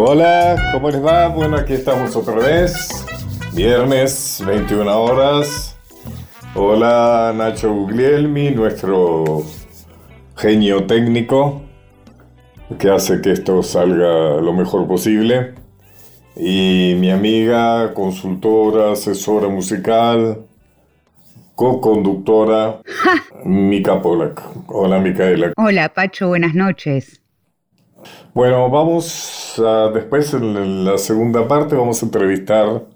[0.00, 1.26] Hola, ¿cómo les va?
[1.26, 3.04] Bueno, aquí estamos otra vez.
[3.52, 5.76] Viernes, 21 horas.
[6.54, 9.42] Hola, Nacho Guglielmi, nuestro
[10.36, 11.62] genio técnico
[12.78, 15.54] que hace que esto salga lo mejor posible.
[16.36, 20.46] Y mi amiga, consultora, asesora musical,
[21.56, 22.82] co-conductora,
[23.44, 24.40] Mika Polak.
[24.68, 25.52] Hola, Micaela.
[25.56, 27.20] Hola, Pacho, buenas noches.
[28.34, 32.86] Bueno, vamos a, después en la segunda parte vamos a entrevistar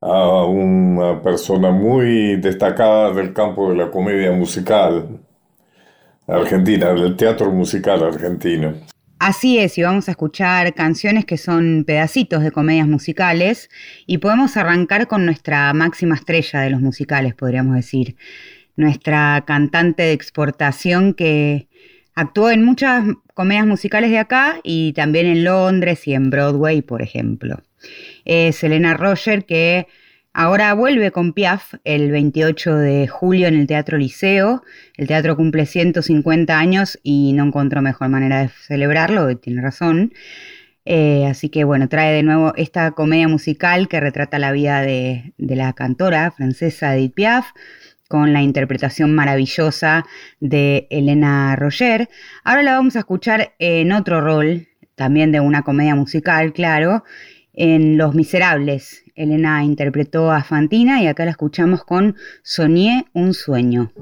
[0.00, 5.20] a una persona muy destacada del campo de la comedia musical
[6.28, 8.74] argentina, del teatro musical argentino.
[9.18, 13.68] Así es, y vamos a escuchar canciones que son pedacitos de comedias musicales
[14.06, 18.16] y podemos arrancar con nuestra máxima estrella de los musicales, podríamos decir,
[18.76, 21.68] nuestra cantante de exportación que
[22.14, 23.04] actuó en muchas
[23.38, 27.62] comedias musicales de acá y también en Londres y en Broadway, por ejemplo.
[28.24, 29.86] Es Elena Roger que
[30.32, 34.62] Ahora vuelve con Piaf el 28 de julio en el Teatro Liceo.
[34.96, 40.12] El teatro cumple 150 años y no encontró mejor manera de celebrarlo, tiene razón.
[40.84, 45.32] Eh, así que bueno, trae de nuevo esta comedia musical que retrata la vida de,
[45.38, 47.46] de la cantora francesa Edith Piaf
[48.08, 50.04] con la interpretación maravillosa
[50.40, 52.08] de Elena Roger.
[52.42, 57.04] Ahora la vamos a escuchar en otro rol, también de una comedia musical, claro,
[57.52, 59.04] en Los Miserables.
[59.14, 63.92] Elena interpretó a Fantina y acá la escuchamos con Soñé un sueño.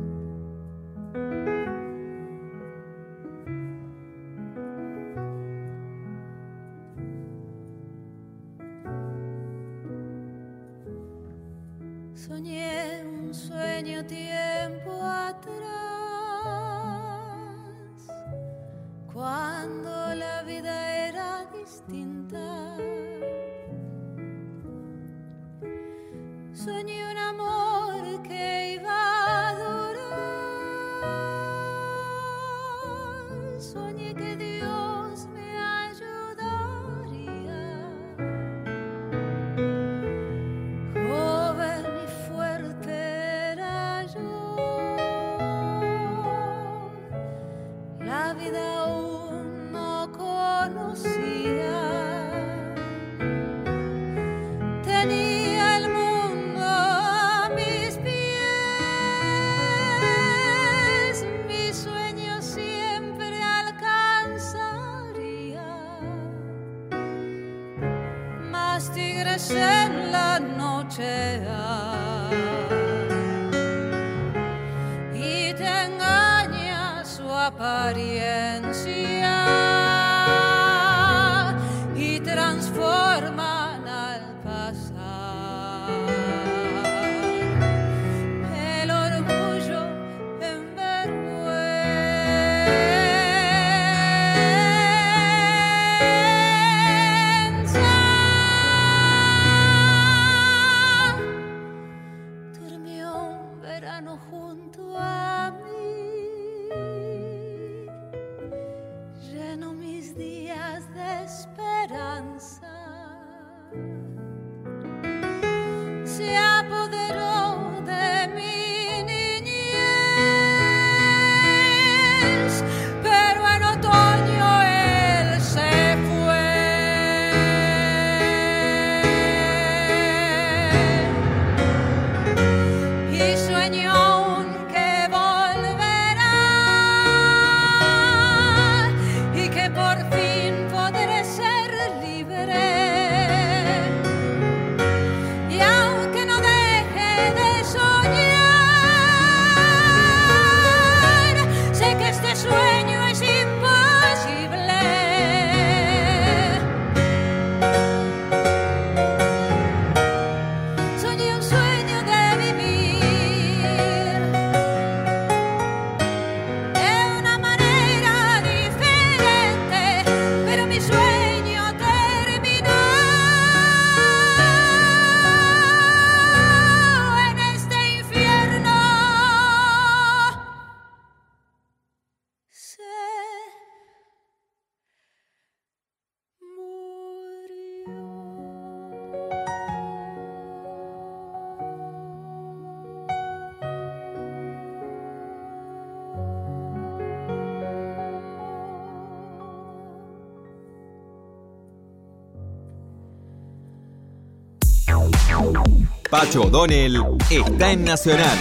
[206.10, 206.96] Pacho O'Donnell
[207.30, 208.36] está en Nacional,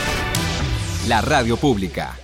[1.07, 2.15] la radio pública.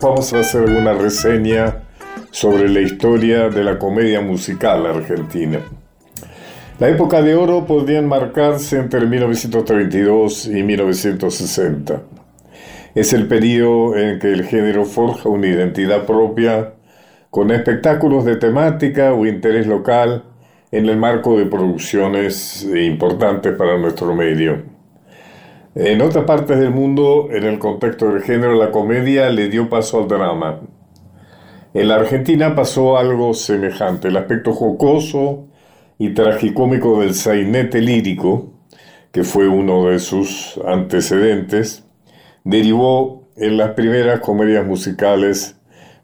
[0.00, 1.82] Vamos a hacer una reseña
[2.30, 5.60] sobre la historia de la comedia musical argentina.
[6.78, 12.02] La época de oro podría enmarcarse entre 1932 y 1960.
[12.96, 16.76] Es el periodo en que el género forja una identidad propia
[17.28, 20.24] con espectáculos de temática o interés local
[20.72, 24.62] en el marco de producciones importantes para nuestro medio.
[25.74, 30.00] En otras partes del mundo, en el contexto del género, la comedia le dio paso
[30.00, 30.62] al drama.
[31.74, 34.08] En la Argentina pasó algo semejante.
[34.08, 35.48] El aspecto jocoso
[35.98, 38.54] y tragicómico del sainete lírico,
[39.12, 41.85] que fue uno de sus antecedentes,
[42.46, 45.56] derivó en las primeras comedias musicales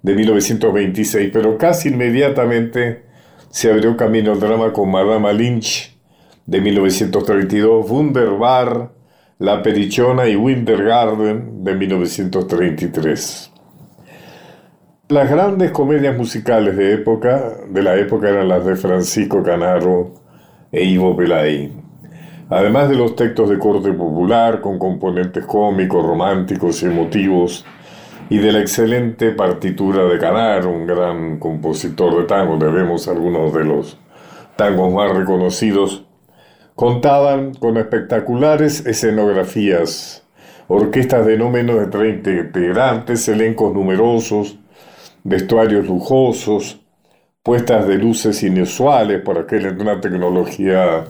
[0.03, 3.05] de 1926, pero casi inmediatamente
[3.49, 5.97] se abrió camino al drama con Madame Lynch
[6.44, 8.91] de 1932, Wunderbar,
[9.39, 13.53] La Perichona y Wintergarden de 1933.
[15.11, 20.15] Las grandes comedias musicales de, época, de la época eran las de Francisco Canaro
[20.73, 21.81] e Ivo Pelay.
[22.53, 27.65] Además de los textos de corte popular con componentes cómicos, románticos y emotivos,
[28.29, 33.55] y de la excelente partitura de Canaro, un gran compositor de tango, le vemos algunos
[33.55, 33.99] de los
[34.55, 36.05] tangos más reconocidos,
[36.75, 40.23] contaban con espectaculares escenografías,
[40.69, 44.59] orquestas de no menos de 30 integrantes, elencos numerosos,
[45.25, 46.83] vestuarios lujosos,
[47.43, 51.07] puestas de luces inusuales por aquella una tecnología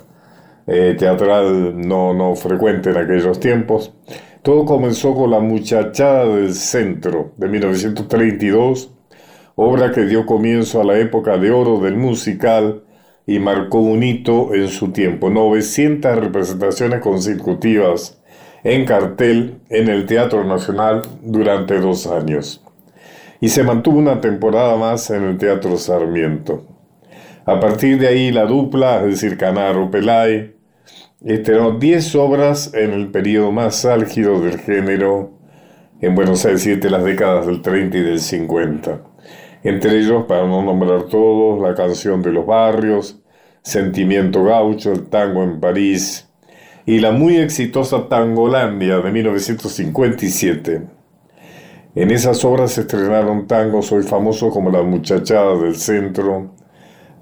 [0.67, 3.94] eh, teatral no, no frecuente en aquellos tiempos.
[4.43, 8.93] Todo comenzó con La Muchachada del Centro de 1932,
[9.55, 12.82] obra que dio comienzo a la época de oro del musical
[13.26, 15.31] y marcó un hito en su tiempo.
[15.31, 18.20] 900 representaciones consecutivas
[18.65, 22.62] en cartel en el Teatro Nacional durante dos años
[23.43, 26.71] y se mantuvo una temporada más en el Teatro Sarmiento.
[27.44, 30.55] A partir de ahí la dupla, es decir, Canaro Pelay,
[31.25, 35.33] estrenó 10 obras en el periodo más álgido del género
[36.00, 39.03] en Buenos Aires, siete las décadas del 30 y del 50.
[39.65, 43.21] Entre ellos, para no nombrar todos, la canción de los barrios,
[43.62, 46.29] Sentimiento Gaucho, el tango en París
[46.87, 50.83] y la muy exitosa Tangolandia de 1957.
[51.94, 56.55] En esas obras se estrenaron tangos hoy famosos como La muchachada del centro,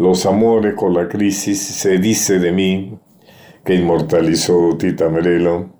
[0.00, 2.98] Los amores con la crisis, Se dice de mí,
[3.62, 5.74] que inmortalizó Tita Merelo,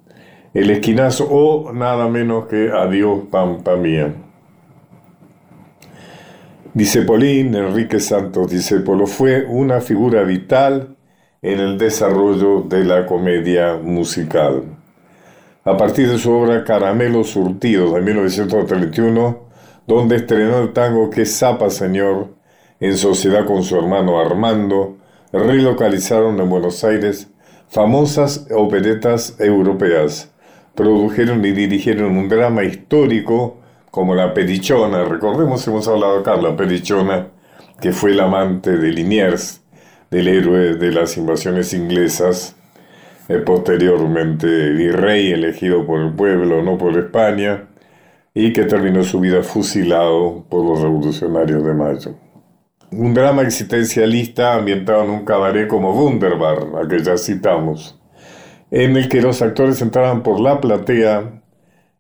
[0.52, 4.12] El esquinazo o nada menos que Adiós Pampa Mía.
[7.06, 10.98] Polín, Enrique Santos Discépolo fue una figura vital
[11.40, 14.64] en el desarrollo de la comedia musical
[15.64, 19.38] a partir de su obra Caramelos Surtidos de 1931,
[19.86, 22.39] donde estrenó el tango Que Zapa Señor,
[22.80, 24.96] en sociedad con su hermano Armando,
[25.32, 27.28] relocalizaron en Buenos Aires
[27.68, 30.32] famosas operetas europeas,
[30.74, 33.58] produjeron y dirigieron un drama histórico
[33.90, 37.28] como La Perichona, recordemos hemos hablado acá, La Perichona,
[37.80, 39.62] que fue el amante de Liniers,
[40.10, 42.56] del héroe de las invasiones inglesas,
[43.44, 47.68] posteriormente virrey elegido por el pueblo, no por España,
[48.34, 52.29] y que terminó su vida fusilado por los revolucionarios de Mayo.
[52.92, 58.00] Un drama existencialista ambientado en un cabaret como Wunderbar, a que ya citamos,
[58.72, 61.40] en el que los actores entraban por la platea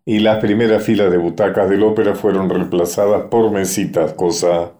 [0.04, 4.72] y las primeras filas de butacas del ópera fueron reemplazadas por mesitas, cosa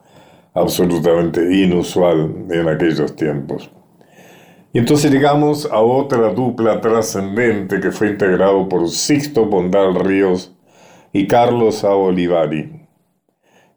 [0.52, 3.71] absolutamente inusual en aquellos tiempos.
[4.73, 10.57] Y entonces llegamos a otra dupla trascendente que fue integrado por Sixto Pondal Ríos
[11.12, 11.95] y Carlos A.
[11.95, 12.79] Olivari,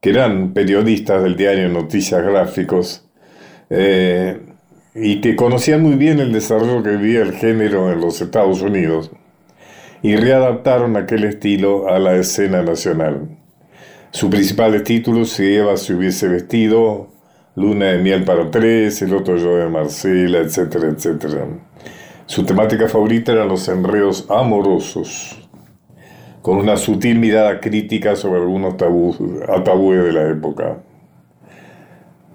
[0.03, 3.07] que eran periodistas del diario Noticias Gráficos
[3.69, 4.37] eh,
[4.93, 9.11] y que conocían muy bien el desarrollo que vivía el género en los Estados Unidos
[10.01, 13.29] y readaptaron aquel estilo a la escena nacional.
[14.11, 17.07] Su principal título, Si Eva se hubiese vestido,
[17.55, 21.47] Luna de miel para tres, el otro yo de Marcela, etcétera, etcétera.
[22.25, 25.42] Su temática favorita eran los enredos amorosos,
[26.43, 30.83] con una sutil mirada crítica sobre algunos tabúes de la época.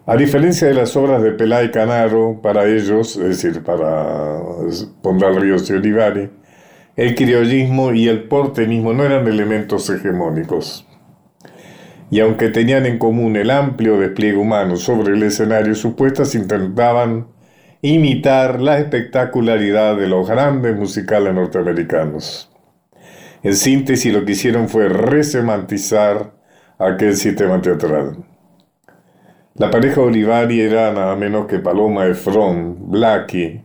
[0.06, 4.40] A diferencia de las obras de Pelá y Canaro, para ellos, es decir, para
[5.02, 6.30] Pondal Ríos y Olivari,
[6.96, 10.86] el criollismo y el porteñismo no eran elementos hegemónicos.
[12.10, 17.26] y aunque tenían en común el amplio despliegue humano sobre el escenario, sus puestas intentaban
[17.82, 22.47] imitar la espectacularidad de los grandes musicales norteamericanos.
[23.42, 26.32] En síntesis, lo que hicieron fue resemantizar
[26.78, 28.16] aquel sistema teatral.
[29.54, 33.64] La pareja Olivari era nada menos que Paloma Efron, Blackie,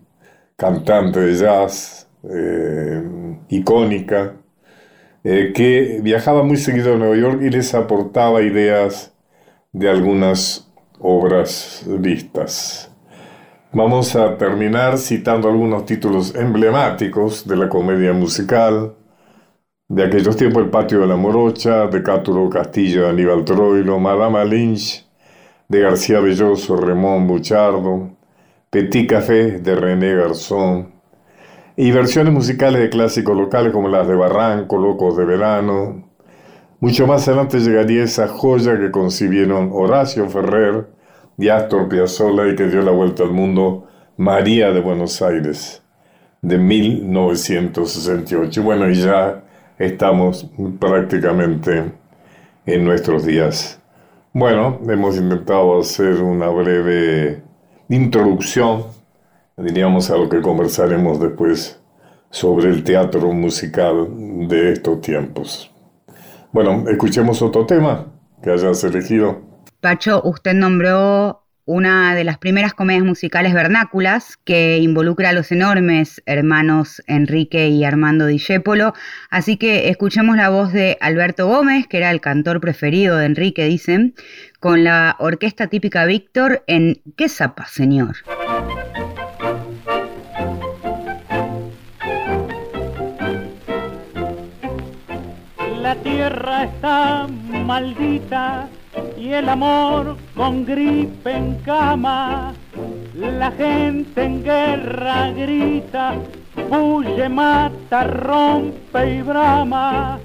[0.56, 3.03] cantante de jazz, eh,
[3.50, 4.34] icónica,
[5.24, 9.13] eh, que viajaba muy seguido a Nueva York y les aportaba ideas
[9.72, 12.92] de algunas obras vistas.
[13.72, 18.96] Vamos a terminar citando algunos títulos emblemáticos de la comedia musical.
[19.94, 25.08] De aquellos tiempos, El Patio de la Morocha, de Cáturo Castillo, Aníbal Troilo, Madama Lynch,
[25.68, 28.10] de García Belloso, Ramón Buchardo,
[28.72, 30.94] Petit Café, de René Garzón,
[31.76, 36.10] y versiones musicales de clásicos locales como las de Barranco, Locos de Verano.
[36.80, 40.88] Mucho más adelante llegaría esa joya que concibieron Horacio Ferrer
[41.38, 43.86] y Astor Piazzolla y que dio la vuelta al mundo,
[44.18, 45.84] María de Buenos Aires,
[46.42, 48.64] de 1968.
[48.64, 49.44] Bueno, y ya
[49.77, 50.50] estamos
[50.80, 51.92] prácticamente
[52.65, 53.80] en nuestros días.
[54.34, 57.44] Bueno, hemos intentado hacer una breve
[57.89, 58.86] introducción
[59.58, 61.80] diríamos a lo que conversaremos después
[62.30, 64.08] sobre el teatro musical
[64.48, 65.72] de estos tiempos.
[66.51, 68.08] Bueno, escuchemos otro tema
[68.42, 69.42] que hayas elegido.
[69.80, 76.22] Pacho, usted nombró una de las primeras comedias musicales vernáculas que involucra a los enormes
[76.25, 78.93] hermanos Enrique y Armando Discépolo.
[79.29, 83.65] Así que escuchemos la voz de Alberto Gómez, que era el cantor preferido de Enrique,
[83.65, 84.13] dicen,
[84.60, 88.17] con la orquesta típica Víctor en ¿Qué zapa, señor?
[95.82, 98.67] La tierra está maldita
[99.18, 102.54] y el amor con gripe en cama.
[103.16, 106.16] La gente en guerra grita,
[106.70, 110.20] huye, mata, rompe y brama.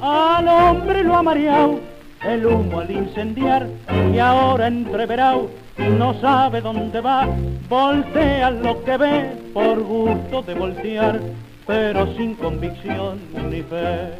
[0.00, 1.80] Al hombre lo ha mareado
[2.24, 3.68] el humo al incendiar
[4.12, 7.28] y ahora entreverado no sabe dónde va,
[7.68, 11.20] voltea lo que ve por gusto de voltear,
[11.66, 13.20] pero sin convicción
[13.50, 14.10] ni fe.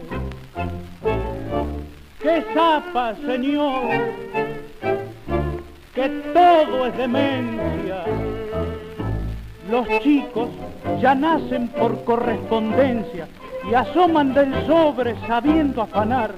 [2.29, 3.89] ¡Qué zapa, señor!
[5.95, 8.05] Que todo es demencia.
[9.71, 10.51] Los chicos
[11.01, 13.27] ya nacen por correspondencia
[13.71, 16.35] y asoman del sobre sabiendo afanar.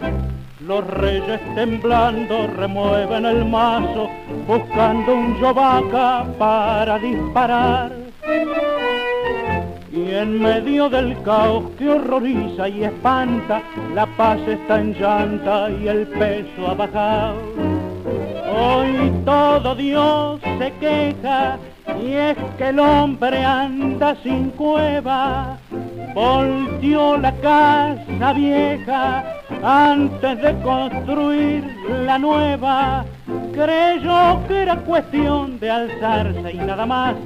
[0.60, 4.08] Los reyes temblando remueven el mazo
[4.46, 7.90] buscando un yovaca para disparar.
[9.92, 13.60] Y en medio del caos que horroriza y espanta,
[13.92, 17.34] la paz está en llanta y el peso ha bajado.
[18.56, 21.58] Hoy todo Dios se queja
[22.00, 25.58] y es que el hombre anda sin cueva.
[26.14, 29.24] Volteó la casa vieja
[29.60, 31.64] antes de construir
[32.04, 33.04] la nueva.
[33.52, 37.16] Creyó que era cuestión de alzarse y nada más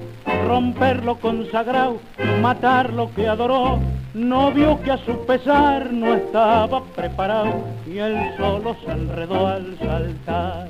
[0.47, 1.99] romper lo consagrado,
[2.41, 3.79] matar lo que adoró,
[4.15, 9.77] no vio que a su pesar no estaba preparado y él solo se enredó al
[9.79, 10.69] saltar.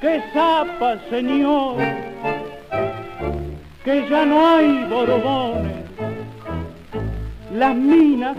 [0.00, 1.76] ¡Qué zapa, señor!
[3.84, 5.84] Que ya no hay borbones.
[7.54, 8.36] Las minas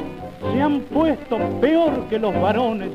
[0.52, 2.90] se han puesto peor que los varones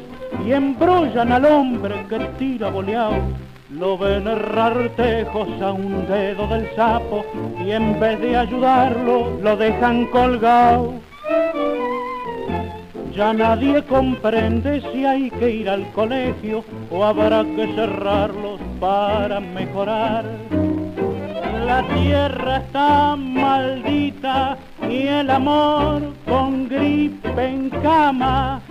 [0.47, 3.17] y embrollan al hombre que tira boleado
[3.71, 7.25] lo ven errar tejos a un dedo del sapo
[7.63, 10.95] y en vez de ayudarlo lo dejan colgado.
[13.15, 20.25] Ya nadie comprende si hay que ir al colegio o habrá que cerrarlos para mejorar.
[21.67, 24.57] La tierra está maldita
[24.89, 28.63] y el amor con gripe en cama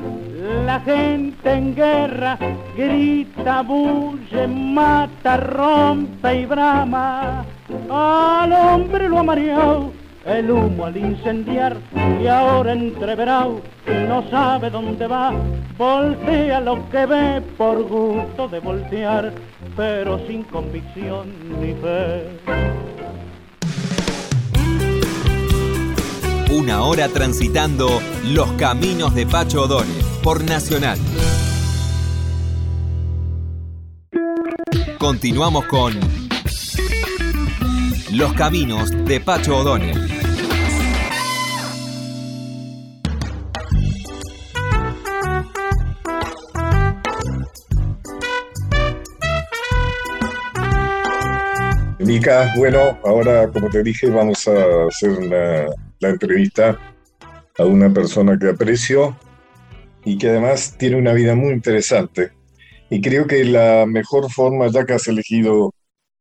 [0.65, 2.37] la gente en guerra
[2.75, 7.45] grita, bulle, mata, rompe y brama.
[7.89, 9.91] Al hombre lo ha mareado
[10.27, 11.77] el humo al incendiar
[12.21, 13.61] y ahora entreverado
[14.07, 15.33] no sabe dónde va,
[15.77, 19.31] voltea lo que ve por gusto de voltear,
[19.75, 21.27] pero sin convicción
[21.61, 22.96] ni fe.
[26.49, 30.97] Una hora transitando los caminos de Pacho O'Donnell por Nacional.
[34.97, 35.93] Continuamos con
[38.13, 40.09] Los caminos de Pacho O'Donnell.
[51.99, 56.79] Mica, bueno, ahora como te dije vamos a hacer una la entrevista
[57.57, 59.17] a una persona que aprecio
[60.05, 62.31] y que además tiene una vida muy interesante.
[62.89, 65.73] Y creo que la mejor forma, ya que has elegido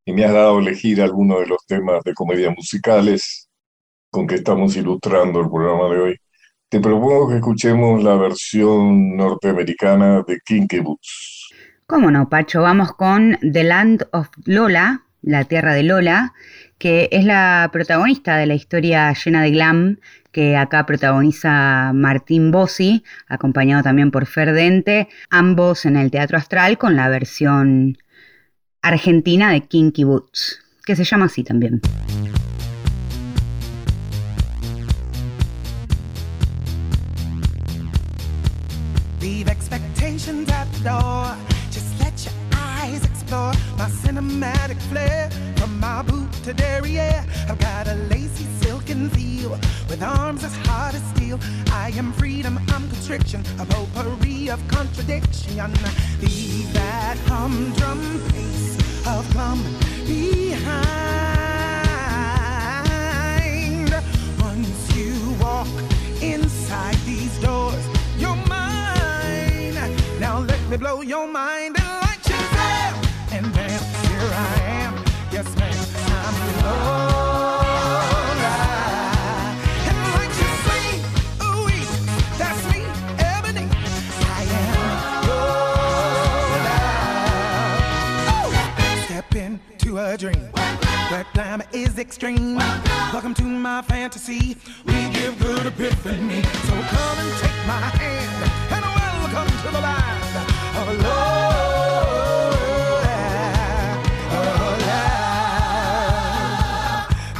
[0.04, 3.48] y me has dado a elegir algunos de los temas de comedia musicales
[4.10, 6.16] con que estamos ilustrando el programa de hoy,
[6.68, 11.48] te propongo que escuchemos la versión norteamericana de Kinky Boots.
[11.86, 12.62] ¿Cómo no, Pacho?
[12.62, 16.32] Vamos con The Land of Lola, la tierra de Lola,
[16.78, 19.98] que es la protagonista de la historia llena de glam
[20.32, 26.94] que acá protagoniza Martín Bossi, acompañado también por Ferdente, ambos en el Teatro Astral con
[26.94, 27.96] la versión
[28.82, 31.80] argentina de Kinky Boots, que se llama así también.
[43.30, 47.24] My cinematic flair from my boot to derriere.
[47.48, 49.50] I've got a lacy silken feel
[49.88, 51.40] with arms as hard as steel.
[51.72, 55.56] I am freedom, I'm constriction, a potpourri of contradiction.
[56.20, 59.62] Leave that humdrum pace of plum
[60.06, 60.86] behind.
[64.40, 65.68] Once you walk
[66.22, 67.84] inside these doors,
[68.18, 69.74] you're mine.
[70.20, 71.76] Now let me blow your mind.
[92.16, 92.56] Extreme.
[93.12, 94.56] Welcome to my fantasy.
[94.86, 96.42] We give good epiphany.
[96.42, 100.36] So come and take my hand and welcome to the land
[100.78, 101.42] of love.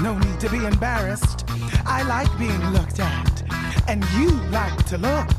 [0.03, 1.47] No need to be embarrassed.
[1.87, 3.45] I like being looked at,
[3.89, 5.31] and you like to look.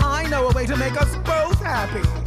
[0.00, 2.23] I know a way to make us both happy.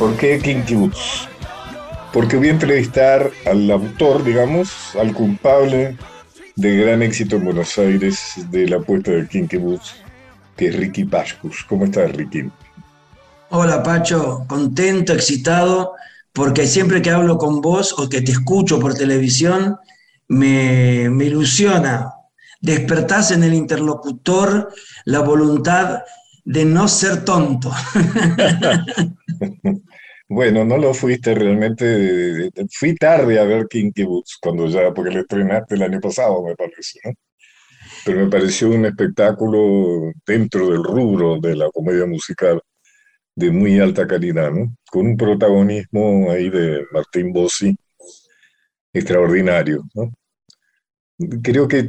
[0.00, 1.28] ¿Por qué Kinky Boots?
[2.10, 5.98] Porque voy a entrevistar al autor, digamos, al culpable
[6.56, 9.96] de gran éxito en Buenos Aires de la apuesta de Kinky Boots,
[10.56, 11.66] que es Ricky Pascus.
[11.68, 12.50] ¿Cómo estás, Ricky?
[13.50, 14.46] Hola, Pacho.
[14.48, 15.92] Contento, excitado,
[16.32, 19.76] porque siempre que hablo con vos o que te escucho por televisión,
[20.28, 22.10] me, me ilusiona.
[22.62, 24.72] Despertás en el interlocutor
[25.04, 26.04] la voluntad
[26.46, 27.70] de no ser tonto.
[30.30, 32.50] Bueno, no lo fuiste realmente.
[32.72, 36.54] Fui tarde a ver Kinky Boots cuando ya, porque lo estrenaste el año pasado, me
[36.54, 37.12] parece, ¿no?
[38.04, 42.62] Pero me pareció un espectáculo dentro del rubro de la comedia musical
[43.36, 44.76] de muy alta calidad, ¿no?
[44.90, 47.76] Con un protagonismo ahí de Martín Bossi
[48.92, 50.12] extraordinario, ¿no?
[51.42, 51.88] Creo que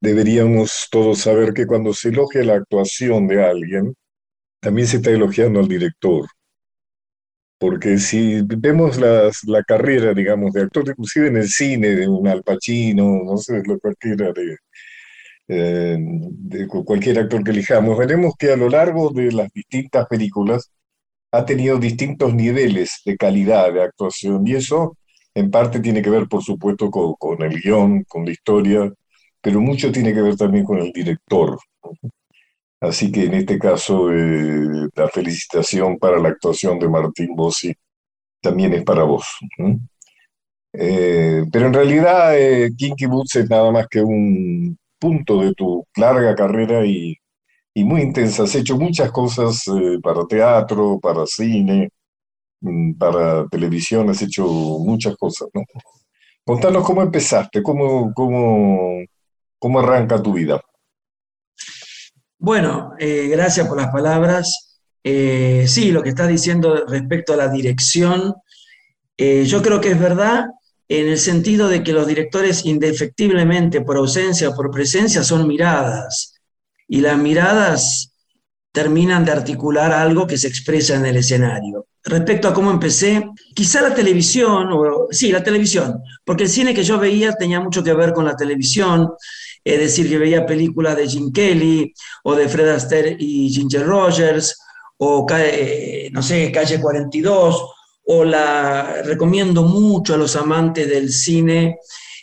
[0.00, 3.94] deberíamos todos saber que cuando se elogia la actuación de alguien,
[4.60, 6.26] también se está elogiando al director
[7.60, 12.26] porque si vemos las, la carrera, digamos, de actor, inclusive en el cine, de un
[12.28, 14.56] Al Pacino, no sé, cualquiera de,
[15.48, 15.98] eh,
[16.86, 20.70] cualquier actor que elijamos, veremos que a lo largo de las distintas películas
[21.32, 24.96] ha tenido distintos niveles de calidad de actuación y eso
[25.34, 28.90] en parte tiene que ver, por supuesto, con, con el guion, con la historia,
[29.42, 31.58] pero mucho tiene que ver también con el director.
[32.80, 37.74] Así que en este caso, eh, la felicitación para la actuación de Martín Bossi
[38.40, 39.26] también es para vos.
[40.72, 45.84] Eh, pero en realidad, eh, Kinky Boots es nada más que un punto de tu
[45.96, 47.16] larga carrera y,
[47.76, 48.44] muy intensa.
[48.44, 49.64] Has hecho muchas cosas
[50.02, 51.88] para teatro, para cine,
[52.60, 55.62] mm, para televisión, has hecho muchas cosas, ¿no?
[56.44, 59.00] Contanos cómo empezaste, cómo, cómo,
[59.58, 60.60] cómo arranca tu vida.
[62.42, 64.78] Bueno, eh, gracias por las palabras.
[65.04, 68.34] Eh, sí, lo que estás diciendo respecto a la dirección,
[69.18, 70.46] eh, yo creo que es verdad
[70.88, 76.40] en el sentido de que los directores indefectiblemente por ausencia o por presencia son miradas.
[76.88, 78.14] Y las miradas
[78.72, 81.88] terminan de articular algo que se expresa en el escenario.
[82.02, 83.22] Respecto a cómo empecé,
[83.54, 87.84] quizá la televisión, o, sí, la televisión, porque el cine que yo veía tenía mucho
[87.84, 89.10] que ver con la televisión,
[89.64, 91.92] es decir, que veía películas de Jim Kelly
[92.24, 94.58] o de Fred Astaire y Ginger Rogers,
[94.98, 97.64] o, eh, no sé, Calle 42,
[98.04, 101.78] o la recomiendo mucho a los amantes del cine,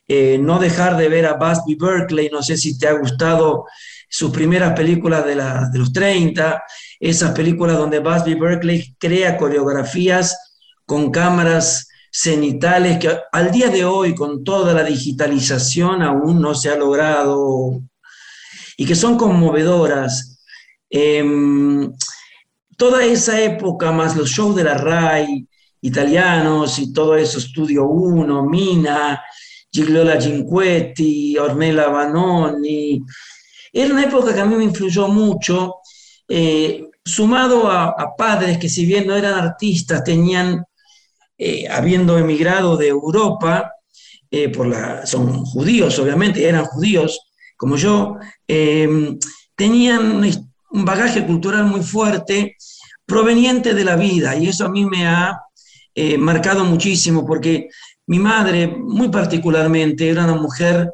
[0.08, 3.66] eh, no dejar de ver a Busby Berkeley, no sé si te ha gustado
[4.10, 6.64] sus primeras películas de, de los 30,
[7.00, 10.38] esas películas donde Busby Berkeley crea coreografías
[10.86, 16.70] con cámaras cenitales que al día de hoy, con toda la digitalización, aún no se
[16.70, 17.82] ha logrado
[18.78, 20.40] y que son conmovedoras.
[20.90, 21.92] Em,
[22.78, 25.48] toda esa época, más los shows de la RAI
[25.82, 29.22] italianos y todo eso, Studio 1, Mina,
[29.72, 33.04] Gigliola Cinquetti, Ornella Vanoni,
[33.72, 35.76] era una época que a mí me influyó mucho,
[36.28, 40.64] eh, sumado a, padres que si bien no eran artistas, tenían,
[41.38, 43.72] eh, habiendo emigrado de Europa,
[44.30, 47.20] eh, por la, son judíos obviamente, eran judíos
[47.56, 48.18] como yo,
[49.56, 50.24] tenían
[50.72, 52.56] un bagaje cultural muy fuerte
[53.04, 55.42] proveniente de la vida y eso a mí me ha
[56.20, 57.70] marcado muchísimo porque
[58.06, 60.92] mi madre muy particularmente era una mujer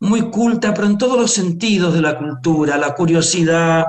[0.00, 3.84] muy culta, pero en todos los sentidos de la cultura, la curiosidad,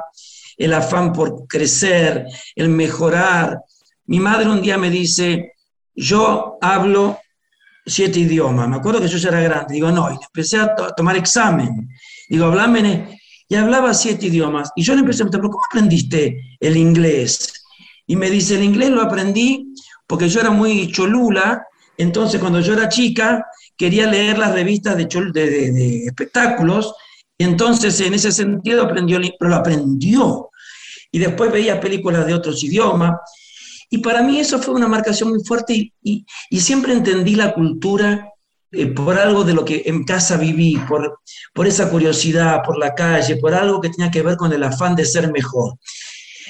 [0.57, 3.59] el afán por crecer, el mejorar.
[4.05, 5.53] Mi madre un día me dice,
[5.95, 7.17] yo hablo
[7.85, 8.67] siete idiomas.
[8.67, 9.75] Me acuerdo que yo ya era grande.
[9.75, 11.89] Digo, no, y empecé a tomar examen.
[12.29, 14.71] Digo, hablame, y hablaba siete idiomas.
[14.75, 17.63] Y yo le empecé a preguntar, ¿cómo aprendiste el inglés?
[18.07, 19.73] Y me dice, el inglés lo aprendí
[20.07, 21.65] porque yo era muy cholula.
[21.97, 23.45] Entonces, cuando yo era chica,
[23.77, 26.93] quería leer las revistas de, de, espectáculos,
[27.37, 30.49] entonces en ese sentido aprendió, pero lo aprendió.
[31.11, 33.17] Y después veía películas de otros idiomas.
[33.89, 38.29] Y para mí eso fue una marcación muy fuerte y, y, siempre entendí la cultura
[38.71, 41.19] eh, por algo de lo que en casa viví, por,
[41.53, 44.95] por esa curiosidad, por la calle, por algo que tenía que ver con el afán
[44.95, 45.77] de ser mejor.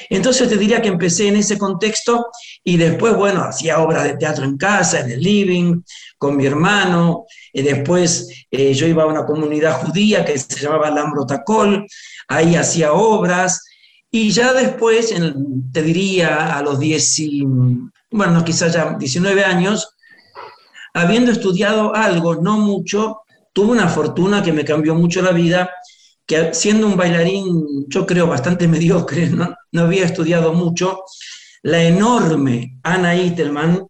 [0.09, 2.27] Entonces te diría que empecé en ese contexto
[2.63, 5.81] y después, bueno, hacía obras de teatro en casa, en el living,
[6.17, 7.25] con mi hermano.
[7.53, 11.85] Y después eh, yo iba a una comunidad judía que se llamaba Lambrotacol,
[12.27, 13.64] ahí hacía obras.
[14.17, 15.13] Y ya después,
[15.73, 17.17] te diría a los 10,
[18.11, 19.89] bueno, quizás ya 19 años,
[20.93, 25.69] habiendo estudiado algo, no mucho, tuve una fortuna que me cambió mucho la vida,
[26.25, 31.01] que siendo un bailarín, yo creo, bastante mediocre, no, no había estudiado mucho,
[31.63, 33.85] la enorme Ana Itelman,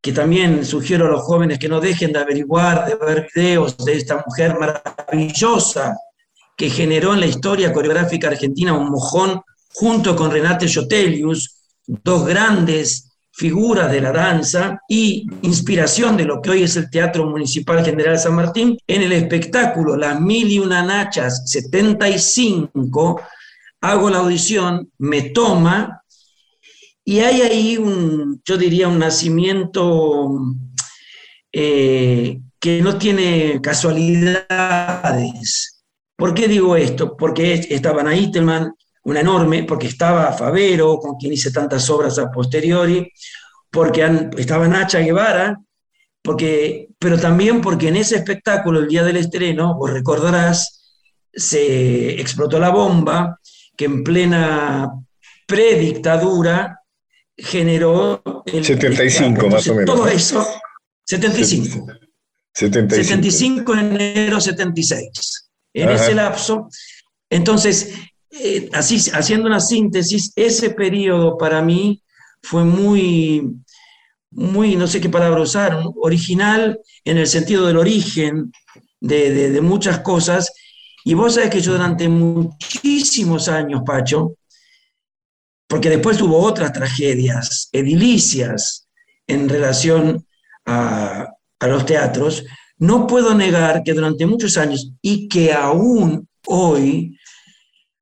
[0.00, 3.92] que también sugiero a los jóvenes que no dejen de averiguar, de ver videos de
[3.92, 5.98] esta mujer maravillosa
[6.56, 11.56] que generó en la historia coreográfica argentina un mojón junto con Renate Jotelius,
[11.86, 17.26] dos grandes figuras de la danza y inspiración de lo que hoy es el Teatro
[17.26, 23.22] Municipal General San Martín, en el espectáculo Las Mil y Una Nachas 75,
[23.80, 26.02] hago la audición, me toma
[27.04, 30.40] y hay ahí un, yo diría, un nacimiento
[31.52, 35.84] eh, que no tiene casualidades.
[36.14, 37.16] ¿Por qué digo esto?
[37.16, 38.74] Porque estaba Ana Itelman,
[39.10, 43.12] una enorme, porque estaba Favero, con quien hice tantas obras a posteriori,
[43.70, 45.58] porque estaba Nacha Guevara,
[46.22, 50.98] porque, pero también porque en ese espectáculo, el día del estreno, vos recordarás,
[51.32, 53.38] se explotó la bomba
[53.76, 54.90] que en plena
[55.46, 56.80] predictadura
[57.36, 58.22] generó...
[58.46, 59.94] El, 75 más o menos.
[59.94, 60.46] Todo eso,
[61.04, 61.86] 75.
[62.52, 63.04] 75.
[63.04, 65.50] 75 enero 76.
[65.72, 66.68] En ese lapso,
[67.30, 67.94] entonces,
[68.30, 72.02] eh, así, haciendo una síntesis, ese periodo para mí
[72.42, 73.56] fue muy,
[74.30, 78.52] muy, no sé qué palabra usar, original en el sentido del origen
[79.00, 80.52] de, de muchas cosas.
[81.04, 84.36] Y vos sabés que yo durante muchísimos años, Pacho,
[85.66, 88.88] porque después hubo otras tragedias edilicias
[89.26, 90.26] en relación
[90.66, 91.28] a,
[91.60, 92.44] a los teatros,
[92.78, 97.16] no puedo negar que durante muchos años y que aún hoy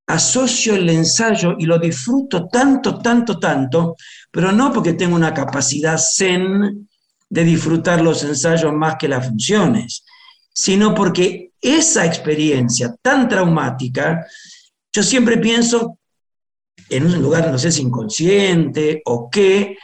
[0.08, 3.96] asocio el ensayo y lo disfruto tanto, tanto, tanto,
[4.30, 6.88] pero no porque tengo una capacidad zen
[7.28, 10.04] de disfrutar los ensayos más que las funciones,
[10.50, 14.26] sino porque esa experiencia tan traumática,
[14.92, 15.98] yo siempre pienso
[16.88, 19.76] en un lugar, no sé si inconsciente o qué,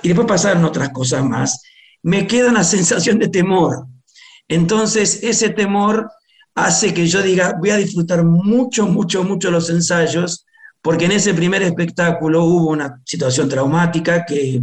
[0.00, 1.62] y después pasaron otras cosas más,
[2.02, 3.86] me queda una sensación de temor.
[4.48, 6.10] Entonces, ese temor
[6.64, 10.46] hace que yo diga, voy a disfrutar mucho, mucho, mucho los ensayos,
[10.82, 14.60] porque en ese primer espectáculo hubo una situación traumática que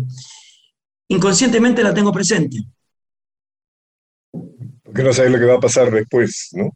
[1.10, 2.57] inconscientemente la tengo presente.
[4.83, 6.71] Porque no sabes lo que va a pasar después, ¿no?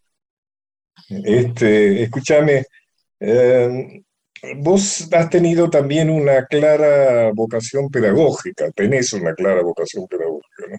[1.10, 2.66] Este, escúchame,
[3.20, 4.04] eh,
[4.58, 10.78] vos has tenido también una clara vocación pedagógica, tenés una clara vocación pedagógica, ¿no?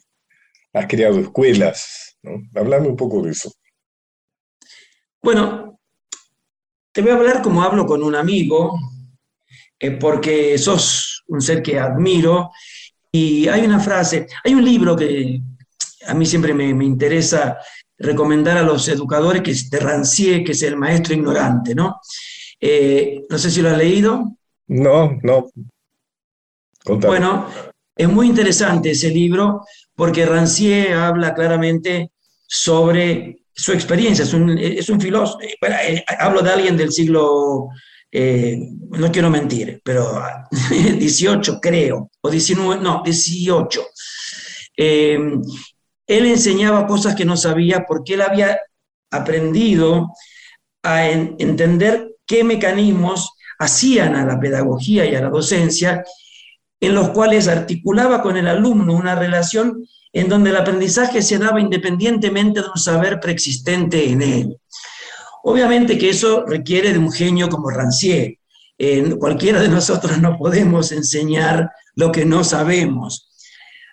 [0.75, 2.43] Has creado escuelas, ¿no?
[2.55, 3.53] Hablame un poco de eso.
[5.23, 5.79] Bueno,
[6.91, 8.79] te voy a hablar como hablo con un amigo,
[9.79, 12.51] eh, porque sos un ser que admiro,
[13.11, 15.41] y hay una frase, hay un libro que
[16.07, 17.59] a mí siempre me, me interesa
[17.99, 22.01] recomendar a los educadores, que es de Rancière, que es el maestro ignorante, ¿no?
[22.61, 24.37] Eh, no sé si lo has leído.
[24.67, 25.51] No, no.
[26.85, 27.07] Contame.
[27.07, 27.47] Bueno,
[27.95, 32.11] es muy interesante ese libro porque Rancière habla claramente
[32.47, 37.69] sobre su experiencia, es un, es un filósofo, eh, eh, hablo de alguien del siglo,
[38.11, 38.59] eh,
[38.91, 40.23] no quiero mentir, pero
[40.71, 43.83] 18 creo, o 19, no, 18.
[44.77, 45.19] Eh,
[46.07, 48.59] él enseñaba cosas que no sabía porque él había
[49.11, 50.09] aprendido
[50.83, 56.03] a en- entender qué mecanismos hacían a la pedagogía y a la docencia,
[56.83, 61.61] en los cuales articulaba con el alumno una relación en donde el aprendizaje se daba
[61.61, 64.59] independientemente de un saber preexistente en él.
[65.45, 68.41] Obviamente que eso requiere de un genio como Rancière.
[68.77, 73.33] Eh, cualquiera de nosotros no podemos enseñar lo que no sabemos.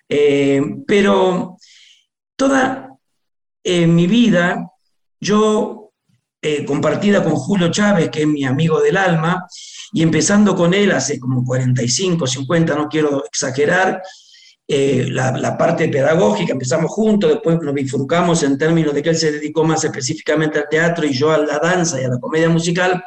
[0.09, 1.57] Eh, pero
[2.35, 2.97] toda
[3.63, 4.67] eh, mi vida,
[5.21, 5.88] yo
[6.41, 9.45] eh, compartida con Julio Chávez, que es mi amigo del alma,
[9.91, 14.01] y empezando con él hace como 45, 50, no quiero exagerar,
[14.67, 19.17] eh, la, la parte pedagógica, empezamos juntos, después nos bifurcamos en términos de que él
[19.17, 22.49] se dedicó más específicamente al teatro y yo a la danza y a la comedia
[22.49, 23.03] musical,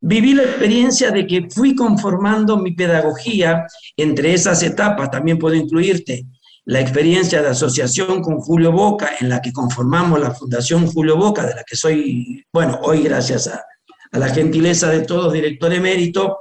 [0.00, 3.64] viví la experiencia de que fui conformando mi pedagogía
[3.96, 6.26] entre esas etapas, también puedo incluirte
[6.66, 11.46] la experiencia de asociación con Julio Boca, en la que conformamos la Fundación Julio Boca,
[11.46, 13.64] de la que soy, bueno, hoy gracias a,
[14.12, 16.38] la gentileza de todos, director emérito,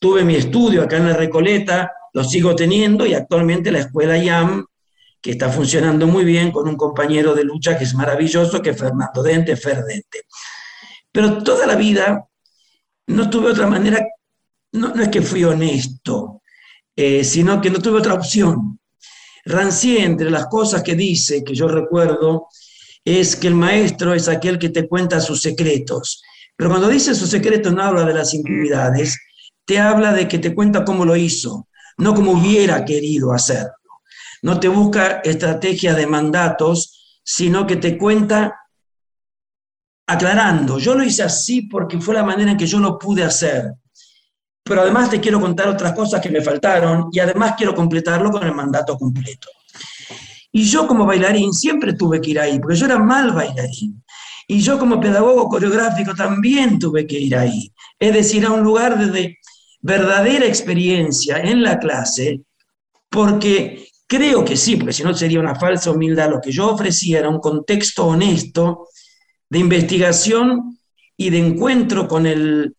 [0.00, 4.64] tuve mi estudio acá en la Recoleta, lo sigo teniendo y actualmente la escuela IAM,
[5.20, 8.78] que está funcionando muy bien con un compañero de lucha que es maravilloso, que es
[8.78, 10.22] Fernando Dente, Ferdente.
[11.12, 12.26] Pero toda la vida
[13.08, 14.02] no tuve otra manera,
[14.72, 16.40] no, no es que fui honesto,
[16.96, 18.79] eh, sino que no tuve otra opción.
[19.44, 22.48] Rancière, entre las cosas que dice, que yo recuerdo,
[23.04, 26.22] es que el maestro es aquel que te cuenta sus secretos.
[26.56, 29.18] Pero cuando dice sus secretos no habla de las intimidades,
[29.64, 33.72] te habla de que te cuenta cómo lo hizo, no como hubiera querido hacerlo.
[34.42, 38.56] No te busca estrategias de mandatos, sino que te cuenta
[40.06, 40.78] aclarando.
[40.78, 43.74] Yo lo hice así porque fue la manera en que yo lo pude hacer.
[44.62, 48.42] Pero además te quiero contar otras cosas que me faltaron y además quiero completarlo con
[48.44, 49.48] el mandato completo.
[50.52, 54.02] Y yo como bailarín siempre tuve que ir ahí, porque yo era mal bailarín.
[54.48, 57.72] Y yo como pedagogo coreográfico también tuve que ir ahí.
[57.98, 59.38] Es decir, a un lugar de, de
[59.80, 62.40] verdadera experiencia en la clase,
[63.08, 66.30] porque creo que sí, porque si no sería una falsa humildad.
[66.30, 68.88] Lo que yo ofrecía era un contexto honesto
[69.48, 70.78] de investigación
[71.16, 72.74] y de encuentro con el,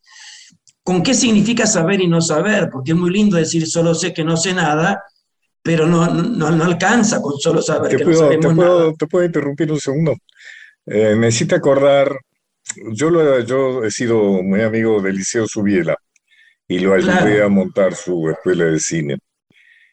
[0.83, 4.23] con qué significa saber y no saber, porque es muy lindo decir solo sé que
[4.23, 5.03] no sé nada,
[5.61, 8.79] pero no, no, no alcanza con solo saber ¿Te que puedo, no te sabemos puedo-
[8.79, 8.93] nada.
[8.97, 10.15] te puedo interrumpir un segundo?
[10.87, 12.11] Eh, hiciste acordar,
[12.93, 15.95] yo, lo- yo he sido muy amigo de Liceo Subiela
[16.67, 17.45] y lo ayudé Claro.
[17.45, 19.17] a montar su escuela de cine.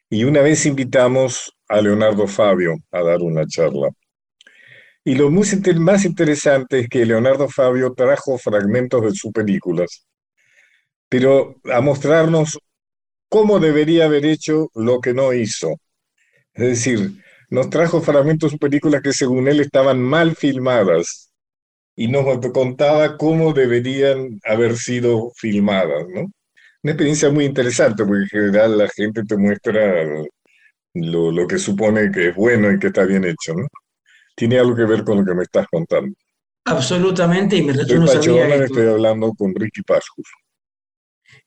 [0.09, 3.91] Y una vez invitamos a Leonardo Fabio a dar una charla.
[5.05, 5.47] Y lo muy
[5.81, 10.07] más interesante es que Leonardo Fabio trajo fragmentos de sus películas,
[11.09, 12.59] pero a mostrarnos
[13.29, 15.77] cómo debería haber hecho lo que no hizo.
[16.55, 17.13] Es decir,
[17.51, 21.31] nos trajo fragmentos de películas que según él estaban mal filmadas
[21.97, 26.23] y nos contaba cómo deberían haber sido filmadas, ¿no?
[26.83, 30.05] Una experiencia muy interesante porque en general la gente te muestra
[30.95, 33.67] lo, lo que supone que es bueno y que está bien hecho, ¿no?
[34.37, 36.15] Tiene algo que ver con lo que me estás contando.
[36.67, 38.67] Absolutamente, y me, yo Soy no Pacho sabía Donald, esto.
[38.67, 40.29] estoy hablando con Ricky Pascus.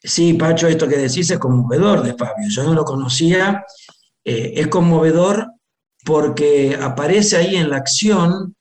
[0.03, 2.49] Sí, Pacho, esto que decís es conmovedor de Fabio.
[2.49, 3.63] Yo no lo conocía.
[4.23, 5.51] Eh, es conmovedor
[6.03, 8.55] porque aparece ahí en la acción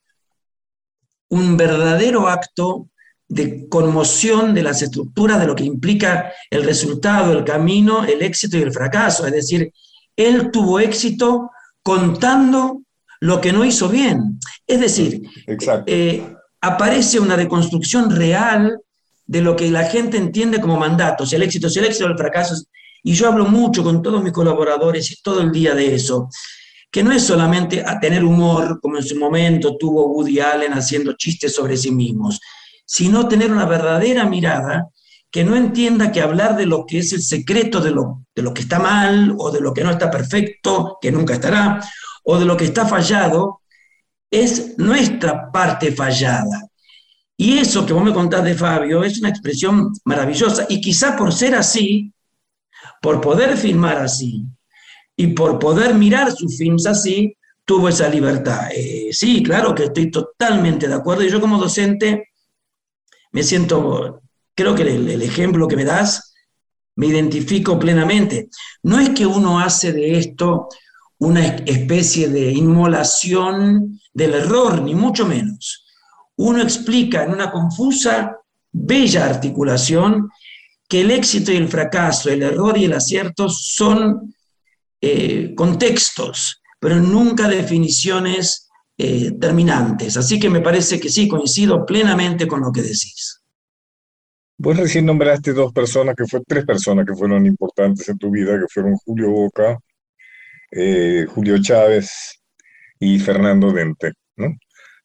[1.29, 2.89] un verdadero acto
[3.27, 8.57] de conmoción de las estructuras de lo que implica el resultado, el camino, el éxito
[8.57, 9.25] y el fracaso.
[9.25, 9.71] Es decir,
[10.15, 11.49] él tuvo éxito
[11.81, 12.81] contando
[13.21, 14.39] lo que no hizo bien.
[14.67, 15.21] Es decir,
[15.87, 18.77] eh, aparece una deconstrucción real
[19.25, 22.53] de lo que la gente entiende como mandatos, el éxito es el éxito, el fracaso
[22.53, 22.65] es...
[23.03, 26.29] Y yo hablo mucho con todos mis colaboradores todo el día de eso,
[26.91, 31.13] que no es solamente a tener humor, como en su momento tuvo Woody Allen haciendo
[31.13, 32.39] chistes sobre sí mismos,
[32.85, 34.89] sino tener una verdadera mirada
[35.31, 38.53] que no entienda que hablar de lo que es el secreto de lo, de lo
[38.53, 41.79] que está mal o de lo que no está perfecto, que nunca estará,
[42.25, 43.61] o de lo que está fallado,
[44.29, 46.67] es nuestra parte fallada.
[47.41, 50.67] Y eso que vos me contás de Fabio es una expresión maravillosa.
[50.69, 52.13] Y quizá por ser así,
[53.01, 54.45] por poder filmar así
[55.15, 58.69] y por poder mirar sus films así, tuvo esa libertad.
[58.71, 61.23] Eh, sí, claro que estoy totalmente de acuerdo.
[61.23, 62.29] Y yo como docente
[63.31, 64.21] me siento
[64.53, 66.35] creo que el, ejemplo que me das
[66.95, 68.49] me identifico plenamente.
[68.83, 70.67] No es que uno hace de esto
[71.17, 75.87] una especie de inmolación del error, ni mucho menos.
[76.41, 78.37] Uno explica en una confusa,
[78.71, 80.29] bella articulación
[80.89, 84.33] que el éxito y el fracaso, el error y el acierto son
[84.99, 90.17] eh, contextos, pero nunca definiciones eh, terminantes.
[90.17, 93.41] Así que me parece que sí, coincido plenamente con lo que decís.
[94.57, 98.59] Vos recién nombraste dos personas, que fue tres personas que fueron importantes en tu vida,
[98.59, 99.79] que fueron Julio Boca,
[100.71, 102.41] eh, Julio Chávez
[102.99, 104.55] y Fernando Dente, ¿no?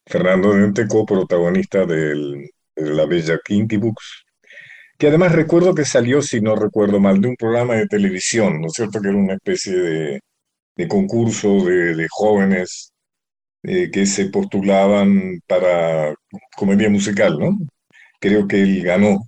[0.07, 4.25] Fernando Dente, coprotagonista del, de la bella Kinky Books,
[4.97, 8.67] que además recuerdo que salió, si no recuerdo mal, de un programa de televisión, ¿no
[8.67, 9.01] es cierto?
[9.01, 10.19] Que era una especie de,
[10.75, 12.91] de concurso de, jóvenes
[13.63, 16.15] eh, que se postulaban para
[16.55, 17.57] comedia musical, ¿no?
[18.19, 19.19] Creo que él ganó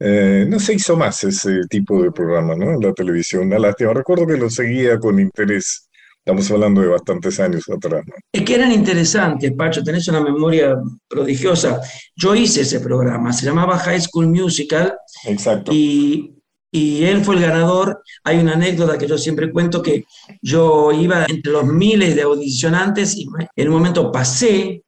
[0.00, 2.72] eh, no se hizo más ese tipo de programa, ¿no?
[2.72, 3.94] En la televisión, una lástima.
[3.94, 5.83] Recuerdo que lo seguía con interés.
[6.26, 8.14] Estamos hablando de bastantes años atrás, ¿no?
[8.32, 10.74] Es que eran interesantes, Pacho, tenés una memoria
[11.06, 11.82] prodigiosa.
[12.16, 14.94] Yo hice ese programa, se llamaba High School Musical.
[15.26, 15.70] Exacto.
[15.70, 16.34] Y,
[16.70, 18.02] y él fue el ganador.
[18.24, 20.06] Hay una anécdota que yo siempre cuento que
[20.40, 24.82] yo iba entre los miles de audicionantes y en un momento pasé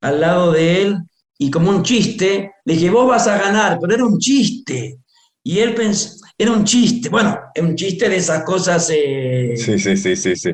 [0.00, 0.96] al lado de él
[1.38, 4.98] y como un chiste, le dije, vos vas a ganar, pero era un chiste.
[5.44, 8.90] Y él pensó, era un chiste, bueno, un chiste de esas cosas...
[8.94, 10.50] Eh, sí, sí, sí, sí, sí,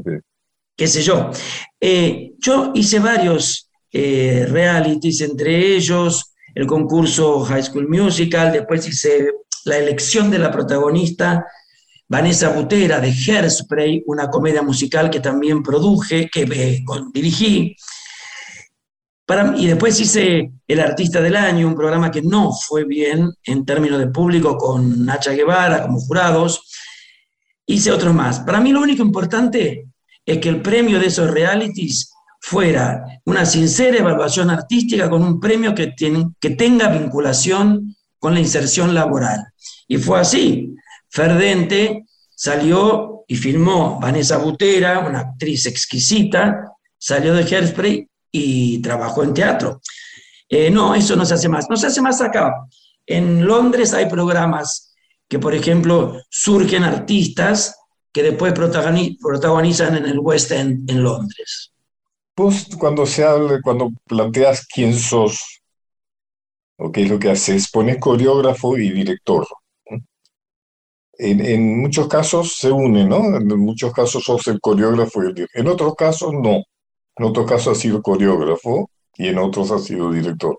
[0.77, 1.31] Qué sé yo.
[1.81, 9.31] Eh, yo hice varios eh, realities, entre ellos el concurso High School Musical, después hice
[9.65, 11.47] la elección de la protagonista,
[12.09, 16.47] Vanessa Butera, de Hairspray, una comedia musical que también produje, que
[17.13, 17.77] dirigí
[19.57, 23.99] y después hice El Artista del Año, un programa que no fue bien en términos
[23.99, 26.63] de público con Nacha Guevara como jurados.
[27.67, 28.41] Hice otros más.
[28.41, 29.87] Para mí lo único importante
[30.25, 32.11] es que el premio de esos realities
[32.41, 35.95] fuera una sincera evaluación artística con un premio que,
[36.41, 39.45] que tenga vinculación con la inserción laboral.
[39.87, 40.75] Y fue así.
[41.11, 49.35] Ferdente salió y filmó Vanessa Butera, una actriz exquisita, salió de Hairspray y trabajó en
[49.35, 49.81] teatro.
[50.49, 51.69] Eh, no, eso no se hace más.
[51.69, 52.53] No se hace más acá.
[53.07, 54.95] En Londres hay programas
[55.29, 57.77] que, por ejemplo, surgen artistas
[58.13, 61.73] que después protagonizan en el West End en Londres.
[62.37, 65.61] Vos cuando se habla, cuando planteas quién sos
[66.79, 69.47] o qué es lo que haces, pones coreógrafo y director.
[71.21, 73.37] En, en, muchos casos se une, ¿no?
[73.37, 75.61] En muchos casos sos el coreógrafo y el director.
[75.61, 76.63] En otros casos no.
[77.19, 80.57] En otros casos ha sido coreógrafo y en otros ha sido director.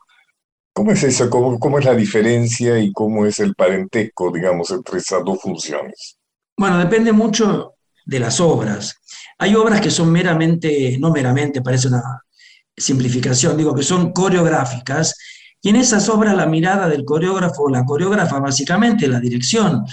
[0.74, 1.30] ¿Cómo es eso?
[1.30, 6.18] ¿Cómo, ¿Cómo, es la diferencia y cómo es el parentesco, digamos, entre esas dos funciones?
[6.58, 8.96] Bueno, depende mucho de las obras.
[9.38, 12.24] Hay obras que son meramente, no meramente, parece una
[12.76, 15.16] simplificación, digo que son coreográficas,
[15.62, 19.86] y en esas obras la mirada del coreógrafo, la coreógrafa básicamente, la dirección.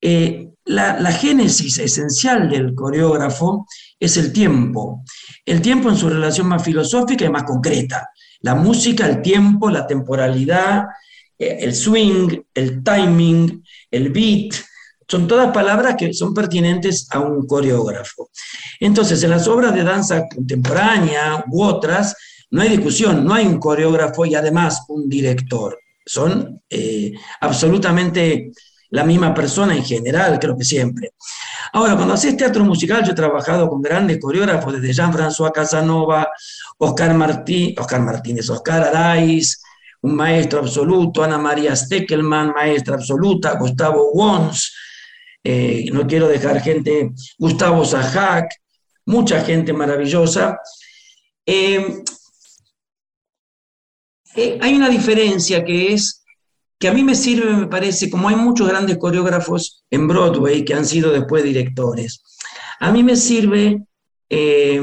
[0.00, 3.66] Eh, la, génesis esencial del coreógrafo
[3.98, 5.02] es el tiempo.
[5.44, 8.10] El tiempo en su relación más filosófica y más concreta.
[8.40, 10.84] La música, el tiempo, la temporalidad,
[11.38, 14.54] eh, el swing, el timing, el beat,
[15.06, 18.30] son todas palabras que son pertinentes a un coreógrafo.
[18.80, 22.16] Entonces, en las obras de danza contemporánea u otras,
[22.50, 25.78] no hay discusión, no hay un coreógrafo y además un director.
[26.06, 28.52] Son eh, absolutamente
[28.94, 31.14] la misma persona en general, creo que siempre.
[31.72, 36.28] Ahora, cuando haces teatro musical, yo he trabajado con grandes coreógrafos, desde Jean-François Casanova,
[36.78, 39.60] Oscar, Martí, Oscar Martínez, Oscar Araiz,
[40.02, 44.72] un maestro absoluto, Ana María Steckelman, maestra absoluta, Gustavo Wons,
[45.42, 48.46] eh, no quiero dejar gente, Gustavo Sajak,
[49.06, 50.56] mucha gente maravillosa.
[51.44, 52.04] Eh,
[54.36, 56.23] eh, hay una diferencia que es
[56.78, 60.74] que a mí me sirve, me parece, como hay muchos grandes coreógrafos en Broadway que
[60.74, 62.22] han sido después directores,
[62.80, 63.82] a mí me sirve
[64.28, 64.80] eh,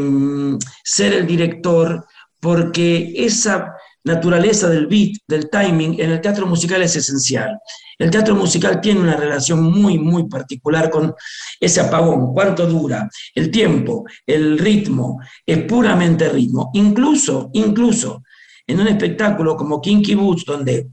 [0.84, 2.06] ser el director
[2.40, 7.60] porque esa naturaleza del beat, del timing, en el teatro musical es esencial.
[8.00, 11.14] El teatro musical tiene una relación muy, muy particular con
[11.60, 16.72] ese apagón, cuánto dura, el tiempo, el ritmo, es puramente ritmo.
[16.74, 18.24] Incluso, incluso
[18.66, 20.88] en un espectáculo como Kinky Boots, donde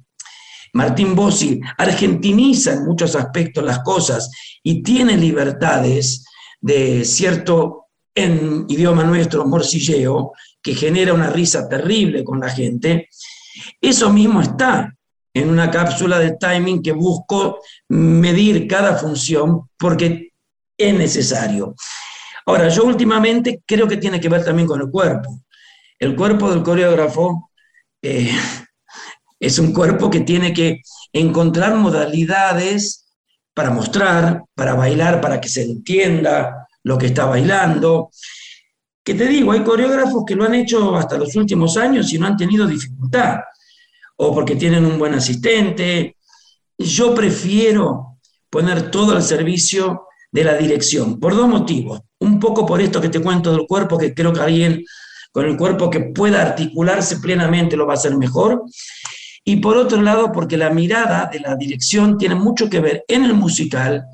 [0.73, 4.31] Martín Bossi argentiniza en muchos aspectos las cosas
[4.63, 6.25] y tiene libertades
[6.61, 13.09] de cierto, en idioma nuestro, morcilleo, que genera una risa terrible con la gente,
[13.81, 14.93] eso mismo está
[15.33, 20.33] en una cápsula de timing que busco medir cada función porque
[20.77, 21.75] es necesario.
[22.47, 25.43] Ahora, yo últimamente creo que tiene que ver también con el cuerpo.
[25.99, 27.51] El cuerpo del coreógrafo
[28.03, 28.33] eh,
[29.41, 30.83] es un cuerpo que tiene que
[31.13, 33.07] encontrar modalidades
[33.55, 38.11] para mostrar, para bailar, para que se entienda lo que está bailando.
[39.03, 42.27] Que te digo, hay coreógrafos que lo han hecho hasta los últimos años y no
[42.27, 43.39] han tenido dificultad
[44.21, 46.17] o porque tienen un buen asistente.
[46.77, 48.19] Yo prefiero
[48.51, 52.01] poner todo al servicio de la dirección, por dos motivos.
[52.21, 54.85] Un poco por esto que te cuento del cuerpo, que creo que alguien
[55.31, 58.65] con el cuerpo que pueda articularse plenamente lo va a hacer mejor.
[59.49, 63.25] Y por otro lado, porque la mirada de la dirección tiene mucho que ver en
[63.25, 64.05] el musical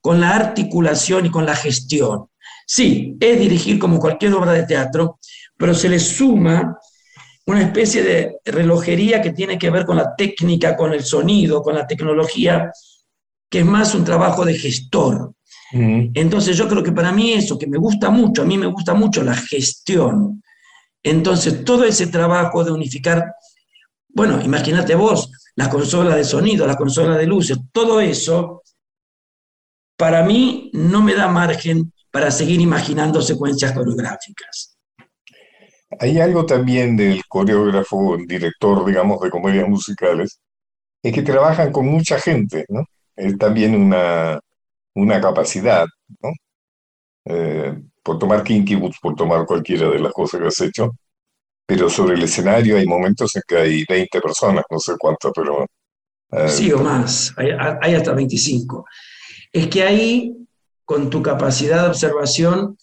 [0.00, 2.26] con la articulación y con la gestión.
[2.64, 5.18] Sí, es dirigir como cualquier obra de teatro,
[5.56, 6.78] pero se le suma
[7.44, 11.74] una especie de relojería que tiene que ver con la técnica, con el sonido, con
[11.74, 12.70] la tecnología,
[13.50, 15.32] que es más un trabajo de gestor.
[15.72, 18.94] Entonces yo creo que para mí eso, que me gusta mucho, a mí me gusta
[18.94, 20.40] mucho la gestión.
[21.02, 23.34] Entonces todo ese trabajo de unificar,
[24.14, 28.62] bueno, imagínate vos, la consola de sonido, la consola de luces, todo eso,
[29.96, 34.76] para mí no me da margen para seguir imaginando secuencias coreográficas.
[35.98, 40.40] Hay algo también del coreógrafo, director, digamos, de comedias musicales,
[41.02, 42.84] es que trabajan con mucha gente, ¿no?
[43.14, 44.40] Es también una,
[44.94, 45.86] una capacidad,
[46.20, 46.30] ¿no?
[47.26, 50.92] Eh, por tomar Kinky Boots, por tomar cualquiera de las cosas que has hecho,
[51.66, 55.66] pero sobre el escenario hay momentos en que hay 20 personas, no sé cuántas, pero...
[56.32, 57.50] Eh, sí, o más, hay,
[57.80, 58.84] hay hasta 25.
[59.52, 60.36] Es que ahí,
[60.84, 62.76] con tu capacidad de observación,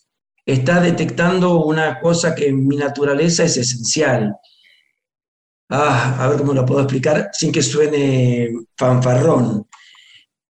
[0.46, 4.36] está detectando una cosa que en mi naturaleza es esencial.
[5.70, 9.68] Ah, a ver cómo lo puedo explicar sin que suene fanfarrón.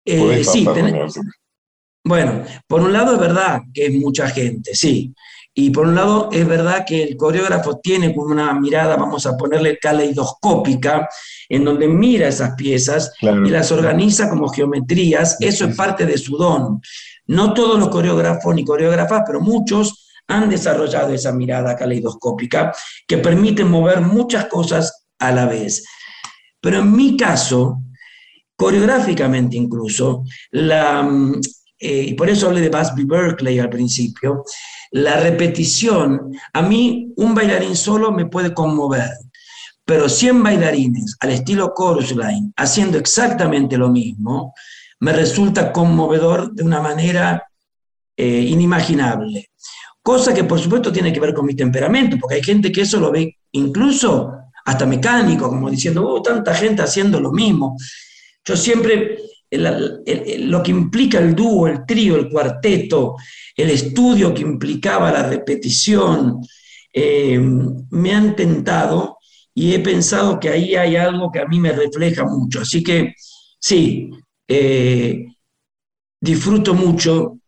[0.04, 0.66] Eh, sí,
[2.06, 5.14] bueno, por un lado es verdad que es mucha gente, sí.
[5.56, 9.36] Y por un lado es verdad que el coreógrafo tiene como una mirada, vamos a
[9.36, 11.08] ponerle caleidoscópica,
[11.48, 15.36] en donde mira esas piezas y las organiza como geometrías.
[15.40, 16.80] Eso es parte de su don.
[17.28, 22.74] No todos los coreógrafos ni coreógrafas, pero muchos han desarrollado esa mirada caleidoscópica
[23.06, 25.84] que permite mover muchas cosas a la vez.
[26.60, 27.82] Pero en mi caso,
[28.56, 31.40] coreográficamente incluso, la, mm,
[31.78, 34.44] eh, y por eso hablé de Busby Berkeley al principio,
[34.94, 39.10] la repetición, a mí un bailarín solo me puede conmover,
[39.84, 42.14] pero 100 bailarines al estilo chorus
[42.56, 44.54] haciendo exactamente lo mismo,
[45.00, 47.42] me resulta conmovedor de una manera
[48.16, 49.50] eh, inimaginable.
[50.00, 53.00] Cosa que por supuesto tiene que ver con mi temperamento, porque hay gente que eso
[53.00, 54.32] lo ve incluso
[54.64, 57.76] hasta mecánico, como diciendo, oh, tanta gente haciendo lo mismo.
[58.44, 59.18] Yo siempre,
[59.58, 63.16] lo que implica el dúo, el trío, el cuarteto,
[63.56, 66.40] el estudio que implicaba la repetición,
[66.92, 69.18] eh, me han tentado
[69.54, 72.60] y he pensado que ahí hay algo que a mí me refleja mucho.
[72.60, 73.14] Así que
[73.58, 74.10] sí,
[74.48, 75.26] eh,
[76.20, 77.38] disfruto mucho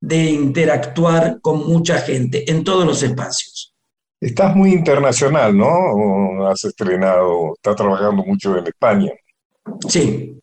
[0.00, 3.74] de interactuar con mucha gente en todos los espacios.
[4.20, 6.46] Estás muy internacional, ¿no?
[6.48, 9.12] Has estrenado, estás trabajando mucho en España.
[9.88, 10.40] Sí.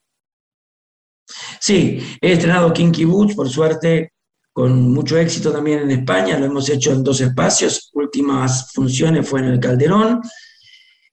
[1.60, 4.14] Sí, he estrenado Kinky Boots, por suerte,
[4.52, 6.38] con mucho éxito también en España.
[6.38, 7.90] Lo hemos hecho en dos espacios.
[7.94, 10.22] Últimas funciones fue en el Calderón.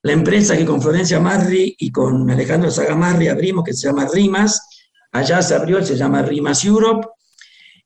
[0.02, 4.60] La empresa que con Florencia Marri y con Alejandro Sagamarri abrimos, que se llama Rimas,
[5.12, 7.06] allá se abrió, se llama Rimas Europe.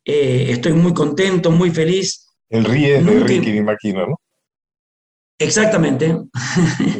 [0.04, 2.28] Eh, estoy muy contento, muy feliz.
[2.48, 4.20] El ríe es de Ricky, me imagino, ¿no?
[5.38, 6.16] Exactamente.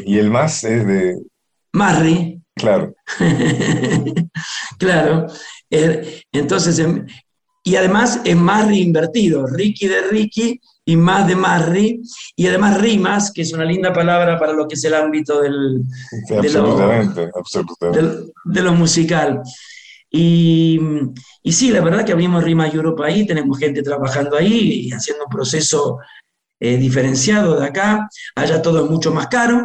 [0.05, 1.17] Y el más es de...
[1.73, 2.34] Marri.
[2.57, 2.95] Claro.
[4.79, 5.27] claro.
[5.71, 7.07] Eh, entonces, em,
[7.65, 9.47] y además es Marri invertido.
[9.47, 12.03] Ricky de Ricky y más de Marri,
[12.37, 15.83] y además rimas, que es una linda palabra para lo que es el ámbito del,
[16.29, 18.03] Sí, de, lo, absolutamente, absolutamente.
[18.03, 19.41] del- de lo musical.
[20.11, 20.79] Y,
[21.43, 25.25] y sí, la verdad que abrimos Rima Europa ahí, tenemos gente trabajando ahí y haciendo
[25.25, 25.99] un proceso
[26.61, 28.07] eh, diferenciado de acá.
[28.37, 29.65] Allá todo es mucho más caro,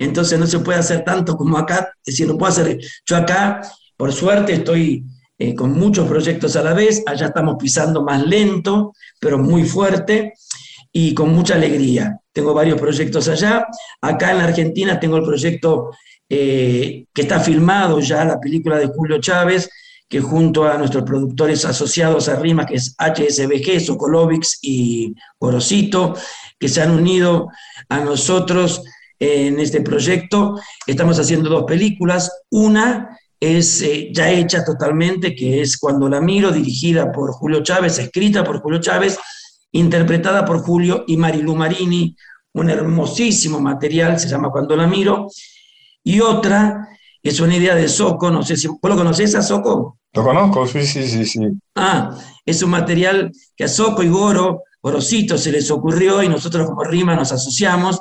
[0.00, 1.92] entonces no se puede hacer tanto como acá.
[2.04, 2.78] Es decir, no puedo hacer.
[3.04, 3.60] Yo acá,
[3.96, 5.04] por suerte, estoy
[5.38, 7.02] eh, con muchos proyectos a la vez.
[7.06, 10.32] Allá estamos pisando más lento, pero muy fuerte
[10.90, 12.18] y con mucha alegría.
[12.32, 13.66] Tengo varios proyectos allá.
[14.00, 15.90] Acá en la Argentina tengo el proyecto
[16.30, 19.68] eh, que está filmado ya, la película de Julio Chávez,
[20.08, 26.14] que junto a nuestros productores asociados a Rimas, que es HSBG, Sokolovix y Gorosito,
[26.58, 27.48] que se han unido
[27.90, 28.82] a nosotros
[29.20, 30.58] en este proyecto.
[30.86, 32.30] Estamos haciendo dos películas.
[32.50, 37.98] Una es eh, ya hecha totalmente, que es Cuando la miro, dirigida por Julio Chávez,
[37.98, 39.18] escrita por Julio Chávez,
[39.72, 42.16] interpretada por Julio y Marilu Marini,
[42.54, 45.28] un hermosísimo material, se llama Cuando la miro.
[46.02, 46.88] Y otra
[47.22, 49.98] es una idea de Soco, no sé si vos lo conocés a Soco.
[50.12, 51.40] Lo conozco, sí, sí, sí, sí.
[51.76, 56.66] Ah, es un material que a Soco y Goro, Gorosito, se les ocurrió y nosotros
[56.66, 58.00] como Rima nos asociamos,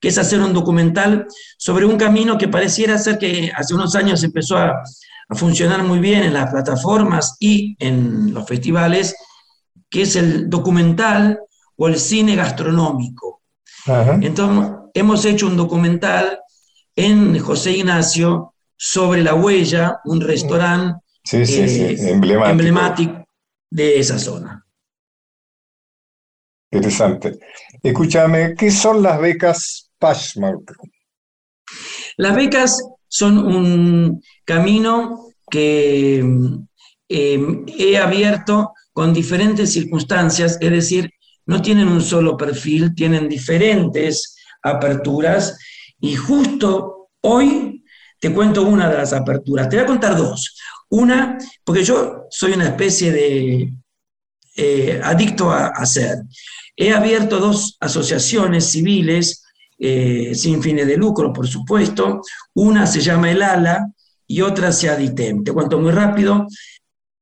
[0.00, 1.26] que es hacer un documental
[1.58, 4.82] sobre un camino que pareciera ser que hace unos años empezó a,
[5.28, 9.14] a funcionar muy bien en las plataformas y en los festivales,
[9.90, 11.40] que es el documental
[11.76, 13.42] o el cine gastronómico.
[13.86, 14.18] Ajá.
[14.20, 16.40] Entonces, hemos hecho un documental
[16.94, 22.50] en José Ignacio sobre La Huella, un restaurante Sí, sí, sí, eh, emblemático.
[22.52, 23.24] emblemático
[23.68, 24.64] de esa zona.
[26.70, 27.38] Interesante.
[27.82, 30.76] Escúchame, ¿qué son las becas Pashmark?
[32.16, 36.24] Las becas son un camino que
[37.08, 41.10] eh, he abierto con diferentes circunstancias, es decir,
[41.44, 45.56] no tienen un solo perfil, tienen diferentes aperturas
[46.00, 47.84] y justo hoy
[48.18, 49.68] te cuento una de las aperturas.
[49.68, 50.56] Te voy a contar dos.
[50.88, 53.72] Una, porque yo soy una especie de
[54.56, 56.18] eh, adicto a hacer.
[56.74, 59.44] He abierto dos asociaciones civiles
[59.78, 62.22] eh, sin fines de lucro, por supuesto.
[62.54, 63.86] Una se llama El ALA
[64.26, 65.44] y otra se Aditem.
[65.44, 66.46] Te cuento muy rápido.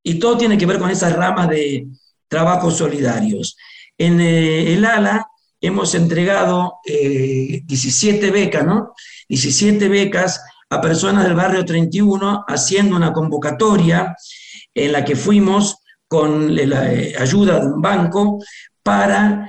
[0.02, 1.88] Y todo tiene que ver con esas ramas de
[2.28, 3.56] trabajos solidarios.
[3.98, 5.26] En eh, El ALA
[5.60, 8.92] hemos entregado eh, 17 becas, ¿no?
[9.28, 14.14] 17 becas a personas del barrio 31 haciendo una convocatoria
[14.74, 15.76] en la que fuimos
[16.06, 18.38] con la eh, ayuda de un banco
[18.82, 19.48] para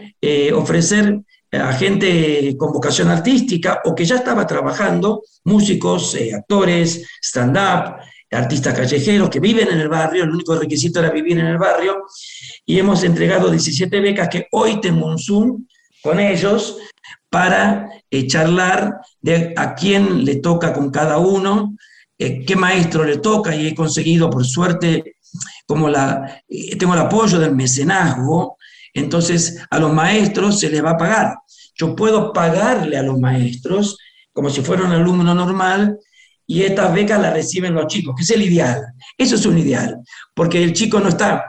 [0.53, 1.24] ofrecer
[1.57, 7.95] a gente con vocación artística o que ya estaba trabajando, músicos, eh, actores, stand-up,
[8.31, 12.05] artistas callejeros que viven en el barrio, el único requisito era vivir en el barrio,
[12.65, 15.65] y hemos entregado 17 becas que hoy tengo un Zoom
[16.01, 16.77] con ellos
[17.29, 21.75] para eh, charlar de a quién le toca con cada uno,
[22.17, 25.15] eh, qué maestro le toca, y he conseguido, por suerte,
[25.65, 28.57] como la, eh, tengo el apoyo del mecenazgo,
[28.93, 31.35] entonces a los maestros se les va a pagar.
[31.75, 33.97] Yo puedo pagarle a los maestros
[34.33, 35.97] como si fuera un alumno normal
[36.47, 38.81] y estas becas las reciben los chicos, que es el ideal.
[39.17, 39.97] Eso es un ideal,
[40.33, 41.45] porque el chico no está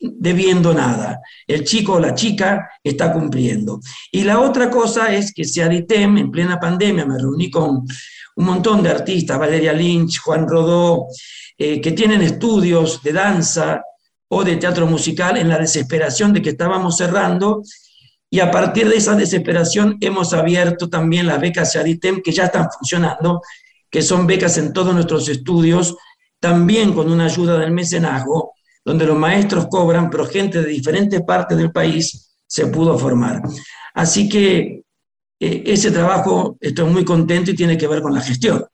[0.00, 1.20] debiendo nada.
[1.46, 3.80] El chico o la chica está cumpliendo.
[4.10, 7.86] Y la otra cosa es que se Aditem, en plena pandemia, me reuní con
[8.36, 11.06] un montón de artistas, Valeria Lynch, Juan Rodó,
[11.58, 13.82] eh, que tienen estudios de danza
[14.28, 17.62] o de teatro musical en la desesperación de que estábamos cerrando.
[18.30, 22.68] Y a partir de esa desesperación hemos abierto también las becas Aditem que ya están
[22.70, 23.42] funcionando,
[23.90, 25.96] que son becas en todos nuestros estudios,
[26.38, 28.54] también con una ayuda del mecenazgo,
[28.84, 33.42] donde los maestros cobran, pero gente de diferentes partes del país se pudo formar.
[33.94, 34.84] Así que
[35.40, 38.64] eh, ese trabajo estoy muy contento y tiene que ver con la gestión.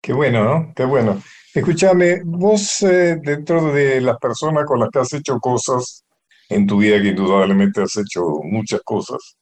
[0.00, 0.72] Qué bueno, ¿no?
[0.74, 1.22] Qué bueno.
[1.52, 6.05] Escúchame, vos eh, dentro de las personas con las que has hecho cosas
[6.48, 9.36] en tu vida, que indudablemente has hecho muchas cosas,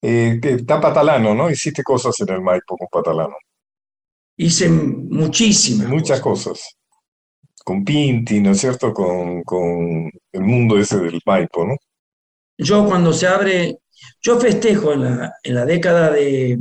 [0.00, 1.50] eh, está Patalano, ¿no?
[1.50, 3.36] Hiciste cosas en el Maipo con Patalano.
[4.36, 5.88] Hice muchísimas.
[5.88, 6.76] Muchas cosas.
[7.64, 8.92] Con Pinti, ¿no es cierto?
[8.92, 11.76] Con, con el mundo ese del Maipo, ¿no?
[12.58, 13.78] Yo cuando se abre,
[14.20, 16.58] yo festejo en la, en la década de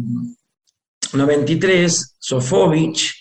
[1.14, 3.16] 93, Sofovich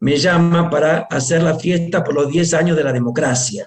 [0.00, 3.66] me llama para hacer la fiesta por los 10 años de la democracia,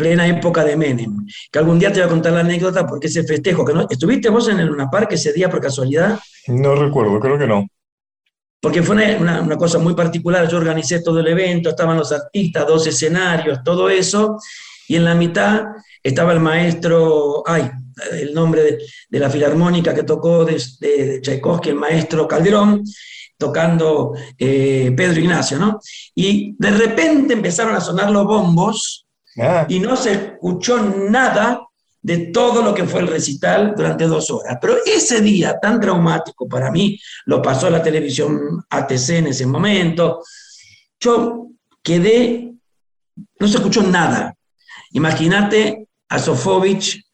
[0.00, 1.26] plena época de Menem.
[1.52, 4.30] Que algún día te voy a contar la anécdota porque ese festejo, que no, ¿estuviste
[4.30, 6.18] vos en el Luna Park ese día por casualidad?
[6.46, 7.66] No recuerdo, creo que no.
[8.62, 12.12] Porque fue una, una, una cosa muy particular, yo organicé todo el evento, estaban los
[12.12, 14.38] artistas, dos escenarios, todo eso,
[14.88, 15.64] y en la mitad
[16.02, 17.70] estaba el maestro, ay,
[18.12, 18.78] el nombre de,
[19.08, 22.82] de la filarmónica que tocó de, de, Tchaikovsky, el maestro Calderón,
[23.36, 25.80] tocando eh, Pedro Ignacio, ¿no?
[26.14, 28.99] Y de repente empezaron a sonar los bombos
[29.38, 29.66] ah.
[29.68, 31.60] y no se escuchó nada
[32.02, 34.58] de todo lo que fue el recital durante dos horas.
[34.60, 40.22] Pero ese día tan traumático para mí, lo pasó la televisión ATC en ese momento,
[40.98, 41.48] yo
[41.82, 42.52] quedé,
[43.38, 44.34] no se escuchó nada.
[44.92, 47.04] Imagínate a Sofovich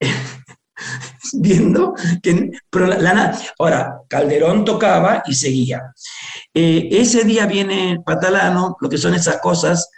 [1.34, 2.50] viendo que...
[2.70, 5.92] Pero la, ahora, Calderón tocaba y seguía.
[6.54, 9.90] Eh, ese día viene Patalano, lo que son esas cosas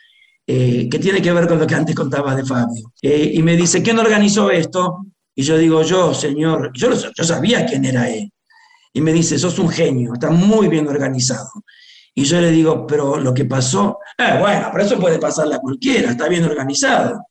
[0.46, 2.92] eh, que tiene que ver con lo que antes contaba de Fabio.
[3.02, 5.06] Eh, y me dice, ¿quién organizó esto?
[5.34, 8.30] Y yo digo, yo, señor, yo, yo sabía quién era él.
[8.92, 11.50] Y me dice, sos un genio, está muy bien organizado.
[12.14, 16.10] Y yo le digo, pero lo que pasó, bueno, pero eso puede pasarle a cualquiera,
[16.10, 17.24] está bien organizado.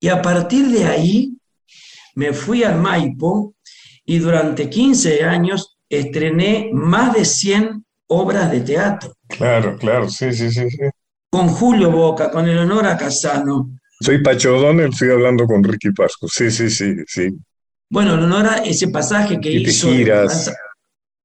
[0.00, 1.32] Y a partir de ahí
[2.16, 3.54] me fui al Maipo
[4.04, 9.14] y durante 15 años estrené más de 100 obras de teatro.
[9.28, 10.68] Claro, claro, sí, sí, sí.
[10.68, 10.78] sí.
[11.32, 13.78] Con Julio Boca, con Eleonora Casano.
[13.98, 16.28] Soy Pacho O'Donnell, estoy hablando con Ricky Pasco.
[16.28, 17.30] Sí, sí, sí, sí.
[17.88, 19.88] Bueno, Eleonora, ese pasaje que y hizo.
[19.88, 20.52] Te giras.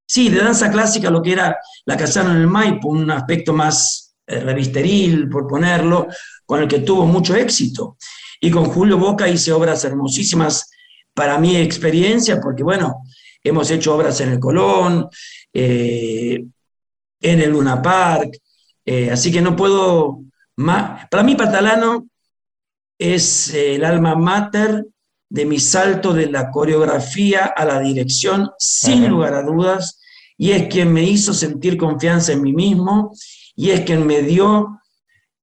[0.05, 4.15] sí, de danza clásica, lo que era la Casano en el Maipo, un aspecto más
[4.25, 6.07] eh, revisteril, por ponerlo,
[6.45, 7.97] con el que tuvo mucho éxito.
[8.39, 10.69] Y con Julio Boca hice obras hermosísimas
[11.13, 13.03] para mi experiencia, porque bueno,
[13.43, 15.09] hemos hecho obras en el Colón,
[15.51, 16.45] eh,
[17.19, 18.37] en el Luna Park,
[18.87, 20.21] eh, así que no puedo
[20.55, 21.07] más.
[21.09, 22.07] Para mí, Patalano
[22.97, 24.85] es el alma mater
[25.29, 29.99] de mi salto de la coreografía a la dirección, sin lugar a dudas,
[30.37, 33.11] y es quien me hizo sentir confianza en mí mismo,
[33.57, 34.79] y es quien me dio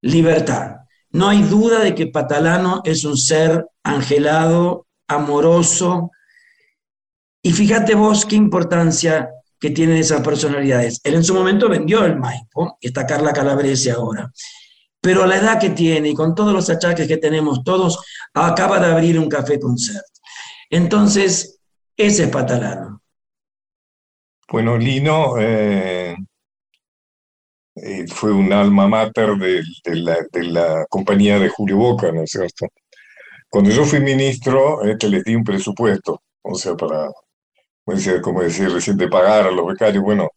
[0.00, 0.76] libertad.
[1.10, 6.10] No hay duda de que Patalano es un ser angelado, amoroso.
[7.42, 9.28] Y fíjate vos qué importancia
[9.58, 11.00] que tienen esas personalidades.
[11.04, 14.30] Él en su momento vendió el Maipo, y está Carla Calabrese ahora.
[15.00, 17.98] Pero a la edad que tiene y con todos los achaques que tenemos todos,
[18.32, 20.04] acaba de abrir un café concert.
[20.70, 21.60] Entonces,
[21.96, 23.00] ese es Patalano.
[24.50, 26.16] Bueno, Lino eh,
[27.76, 29.62] eh, fue un alma mater de,
[30.42, 32.68] la, compañía de Julio Boca, ¿no es cierto?
[33.48, 37.10] Cuando yo fui ministro, este, les di un presupuesto, o sea, para,
[38.22, 40.30] como decía recién, de pagar a los becarios, bueno,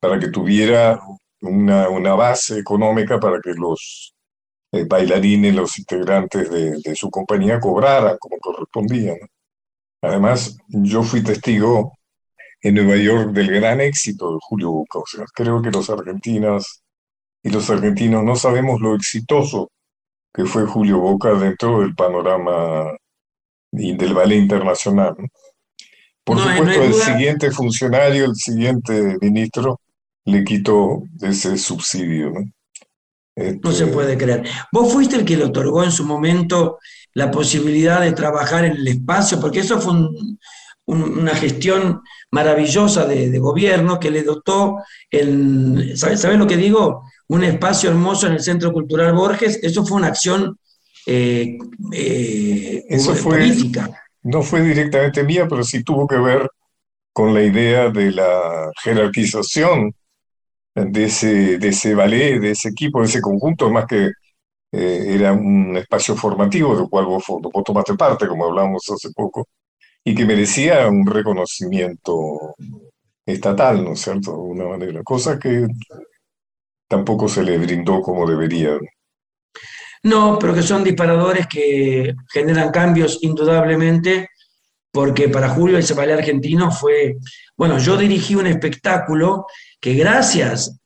[0.00, 1.00] para que tuviera
[1.42, 4.14] una, una base económica para que los
[4.72, 9.14] eh, bailarines, los integrantes de, su compañía cobraran como correspondía.
[10.02, 11.94] Además, yo fui testigo
[12.62, 14.98] en Nueva York del gran éxito de Julio Boca.
[15.00, 16.82] O sea, creo que los argentinos
[17.42, 19.70] y los argentinos no sabemos lo exitoso
[20.34, 22.94] que fue Julio Boca dentro del panorama
[23.72, 25.16] del ballet internacional.
[26.28, 29.80] Por supuesto, el siguiente funcionario, el siguiente ministro,
[30.26, 32.30] le quitó ese subsidio.
[32.30, 32.40] ¿no?
[33.62, 34.44] no se este, puede creer.
[34.70, 36.78] Vos fuiste el que le otorgó en su momento
[37.14, 39.94] la posibilidad de trabajar en el espacio, porque eso fue
[40.84, 44.76] una gestión maravillosa de, gobierno que le dotó,
[45.10, 47.04] el, ¿sabes, ¿sabes lo que digo?
[47.28, 50.58] un espacio hermoso en el Centro Cultural Borges, eso fue una acción
[51.06, 51.56] eh,
[51.92, 53.90] eh, eso fue, política.
[54.28, 56.48] No fue directamente mía, pero sí tuvo que ver
[57.12, 59.92] con la idea de la jerarquización
[60.74, 64.06] de ese, de ese ballet, de ese equipo, de ese conjunto, más que
[64.72, 69.48] eh, era un espacio formativo del cual vos, vos tomaste parte, como hablábamos hace poco,
[70.04, 72.54] y que merecía un reconocimiento
[73.26, 74.32] estatal, ¿no es cierto?
[74.32, 75.66] De alguna manera, cosa que
[76.86, 78.78] tampoco se le brindó como debería.
[80.02, 84.30] No, pero que son disparadores que generan cambios indudablemente,
[84.92, 87.16] porque para Julio ese ballet argentino fue,
[87.56, 89.46] bueno, yo dirigí un espectáculo
[89.80, 90.78] que gracias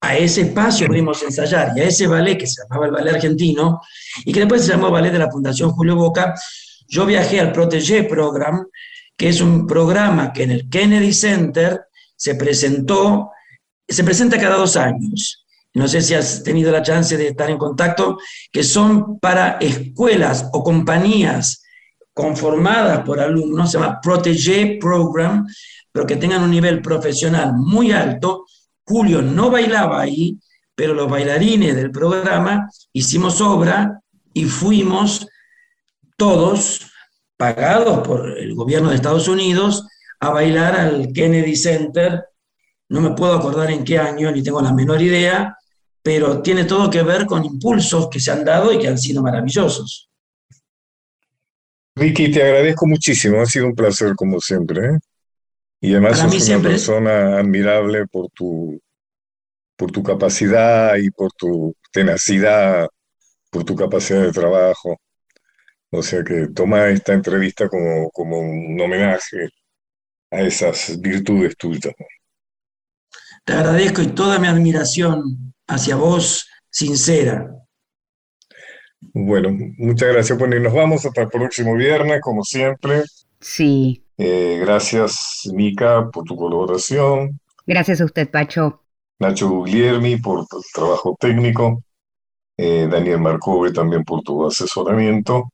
[0.00, 3.80] a ese espacio pudimos ensayar y a ese ballet que se llamaba el ballet argentino
[4.24, 6.34] y que después se llamó ballet de la Fundación Julio Boca,
[6.86, 8.66] yo viajé al Protégé Program,
[9.16, 13.30] que es un programa que en el Kennedy Center se presentó
[13.88, 15.45] se presenta cada dos años.
[15.76, 18.16] No sé si has tenido la chance de estar en contacto,
[18.50, 21.62] que son para escuelas o compañías
[22.14, 25.46] conformadas por alumnos, se llama Protégé Program,
[25.92, 28.46] pero que tengan un nivel profesional muy alto.
[28.86, 30.38] Julio no bailaba ahí,
[30.74, 34.00] pero los bailarines del programa hicimos obra
[34.32, 35.28] y fuimos
[36.16, 36.90] todos
[37.36, 39.86] pagados por el gobierno de Estados Unidos
[40.20, 42.24] a bailar al Kennedy Center
[42.88, 45.56] no me puedo acordar en qué año, ni tengo la menor idea,
[46.06, 49.24] pero tiene todo que ver con impulsos que se han dado y que han sido
[49.24, 50.08] maravillosos.
[51.96, 54.86] Ricky, te agradezco muchísimo, ha sido un placer como siempre.
[54.86, 54.98] ¿eh?
[55.80, 58.80] Y además Para sos una siempre- persona admirable por tu,
[59.76, 62.86] por tu capacidad y por tu tenacidad,
[63.50, 64.96] por tu capacidad de trabajo.
[65.90, 69.48] O sea que toma esta entrevista como, como un homenaje
[70.30, 71.94] a esas virtudes tuyas.
[73.44, 77.50] Te agradezco y toda mi admiración hacia vos, sincera.
[79.12, 80.38] Bueno, muchas gracias.
[80.38, 83.02] Bueno, y nos vamos hasta el próximo viernes, como siempre.
[83.40, 84.04] Sí.
[84.18, 87.38] Eh, gracias, Mica, por tu colaboración.
[87.66, 88.82] Gracias a usted, Pacho.
[89.18, 91.82] Nacho Guglielmi por tu trabajo técnico.
[92.58, 95.52] eh, Daniel Marcove también por tu asesoramiento.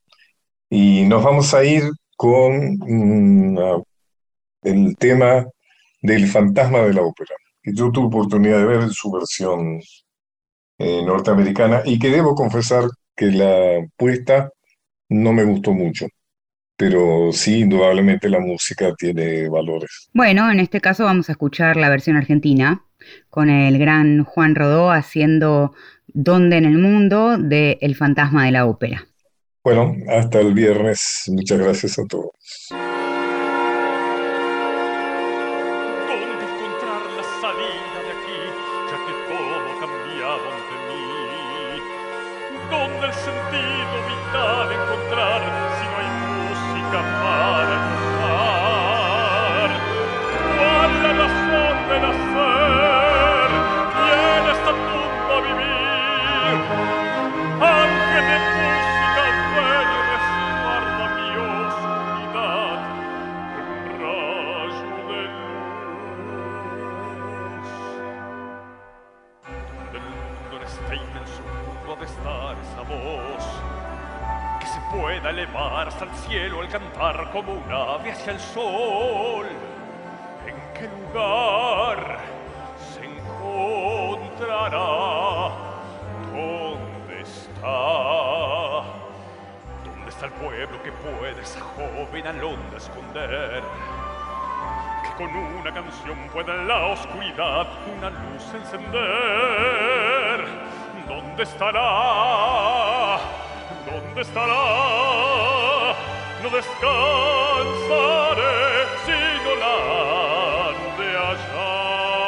[0.70, 1.84] Y nos vamos a ir
[2.16, 3.58] con mm,
[4.62, 5.44] el tema
[6.02, 7.34] del fantasma de la ópera,
[7.64, 9.80] yo tuve oportunidad de ver en su versión
[10.78, 12.84] eh, norteamericana y que debo confesar
[13.14, 14.50] que la puesta
[15.08, 16.06] no me gustó mucho,
[16.76, 20.08] pero sí, indudablemente la música tiene valores.
[20.12, 22.84] Bueno, en este caso vamos a escuchar la versión argentina
[23.28, 25.74] con el gran Juan Rodó haciendo
[26.06, 29.06] Donde en el mundo de El fantasma de la ópera.
[29.64, 31.24] Bueno, hasta el viernes.
[31.28, 32.32] Muchas gracias a todos.
[93.60, 97.66] Que con una canción pueda en la oscuridad
[97.98, 100.46] una luz encender.
[101.06, 103.18] ¿Dónde estará?
[103.84, 104.54] ¿Dónde estará?
[106.42, 106.86] No descansaré
[109.04, 109.76] si no la
[110.96, 112.20] de hallar.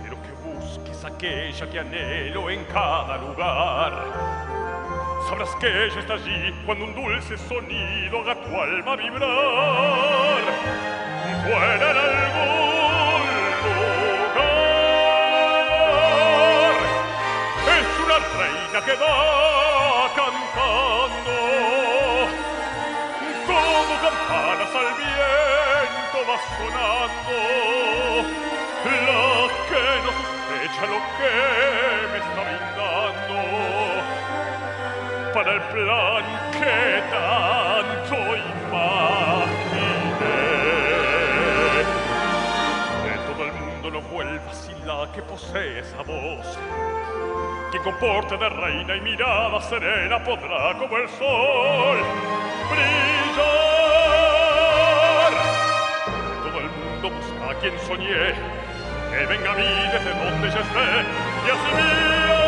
[0.00, 4.37] Quiero que busques aquella que anhelo en cada lugar.
[5.28, 10.42] Sabrás que ella está allí cuando un dulce sonido haga tu alma vibrar.
[11.44, 13.22] Fuera en algún
[13.62, 13.98] lugar.
[17.76, 19.16] Es una reina que va
[20.16, 21.36] cantando.
[23.46, 27.36] Como campanas al viento va sonando.
[29.04, 29.20] La
[29.68, 31.32] que no sospecha lo que
[32.12, 33.77] me está brindando
[35.38, 38.96] para el plan que tanto imaginé.
[43.04, 46.58] De todo el mundo no vuelva sin la que posee esa voz.
[47.70, 51.98] Quien con porte de reina y mirada serena podrá como el sol
[52.70, 53.38] brillar.
[56.42, 58.34] Todo el mundo busca a quien soñé,
[59.10, 60.86] que venga a mí desde donde ya esté
[61.46, 62.47] y así mía.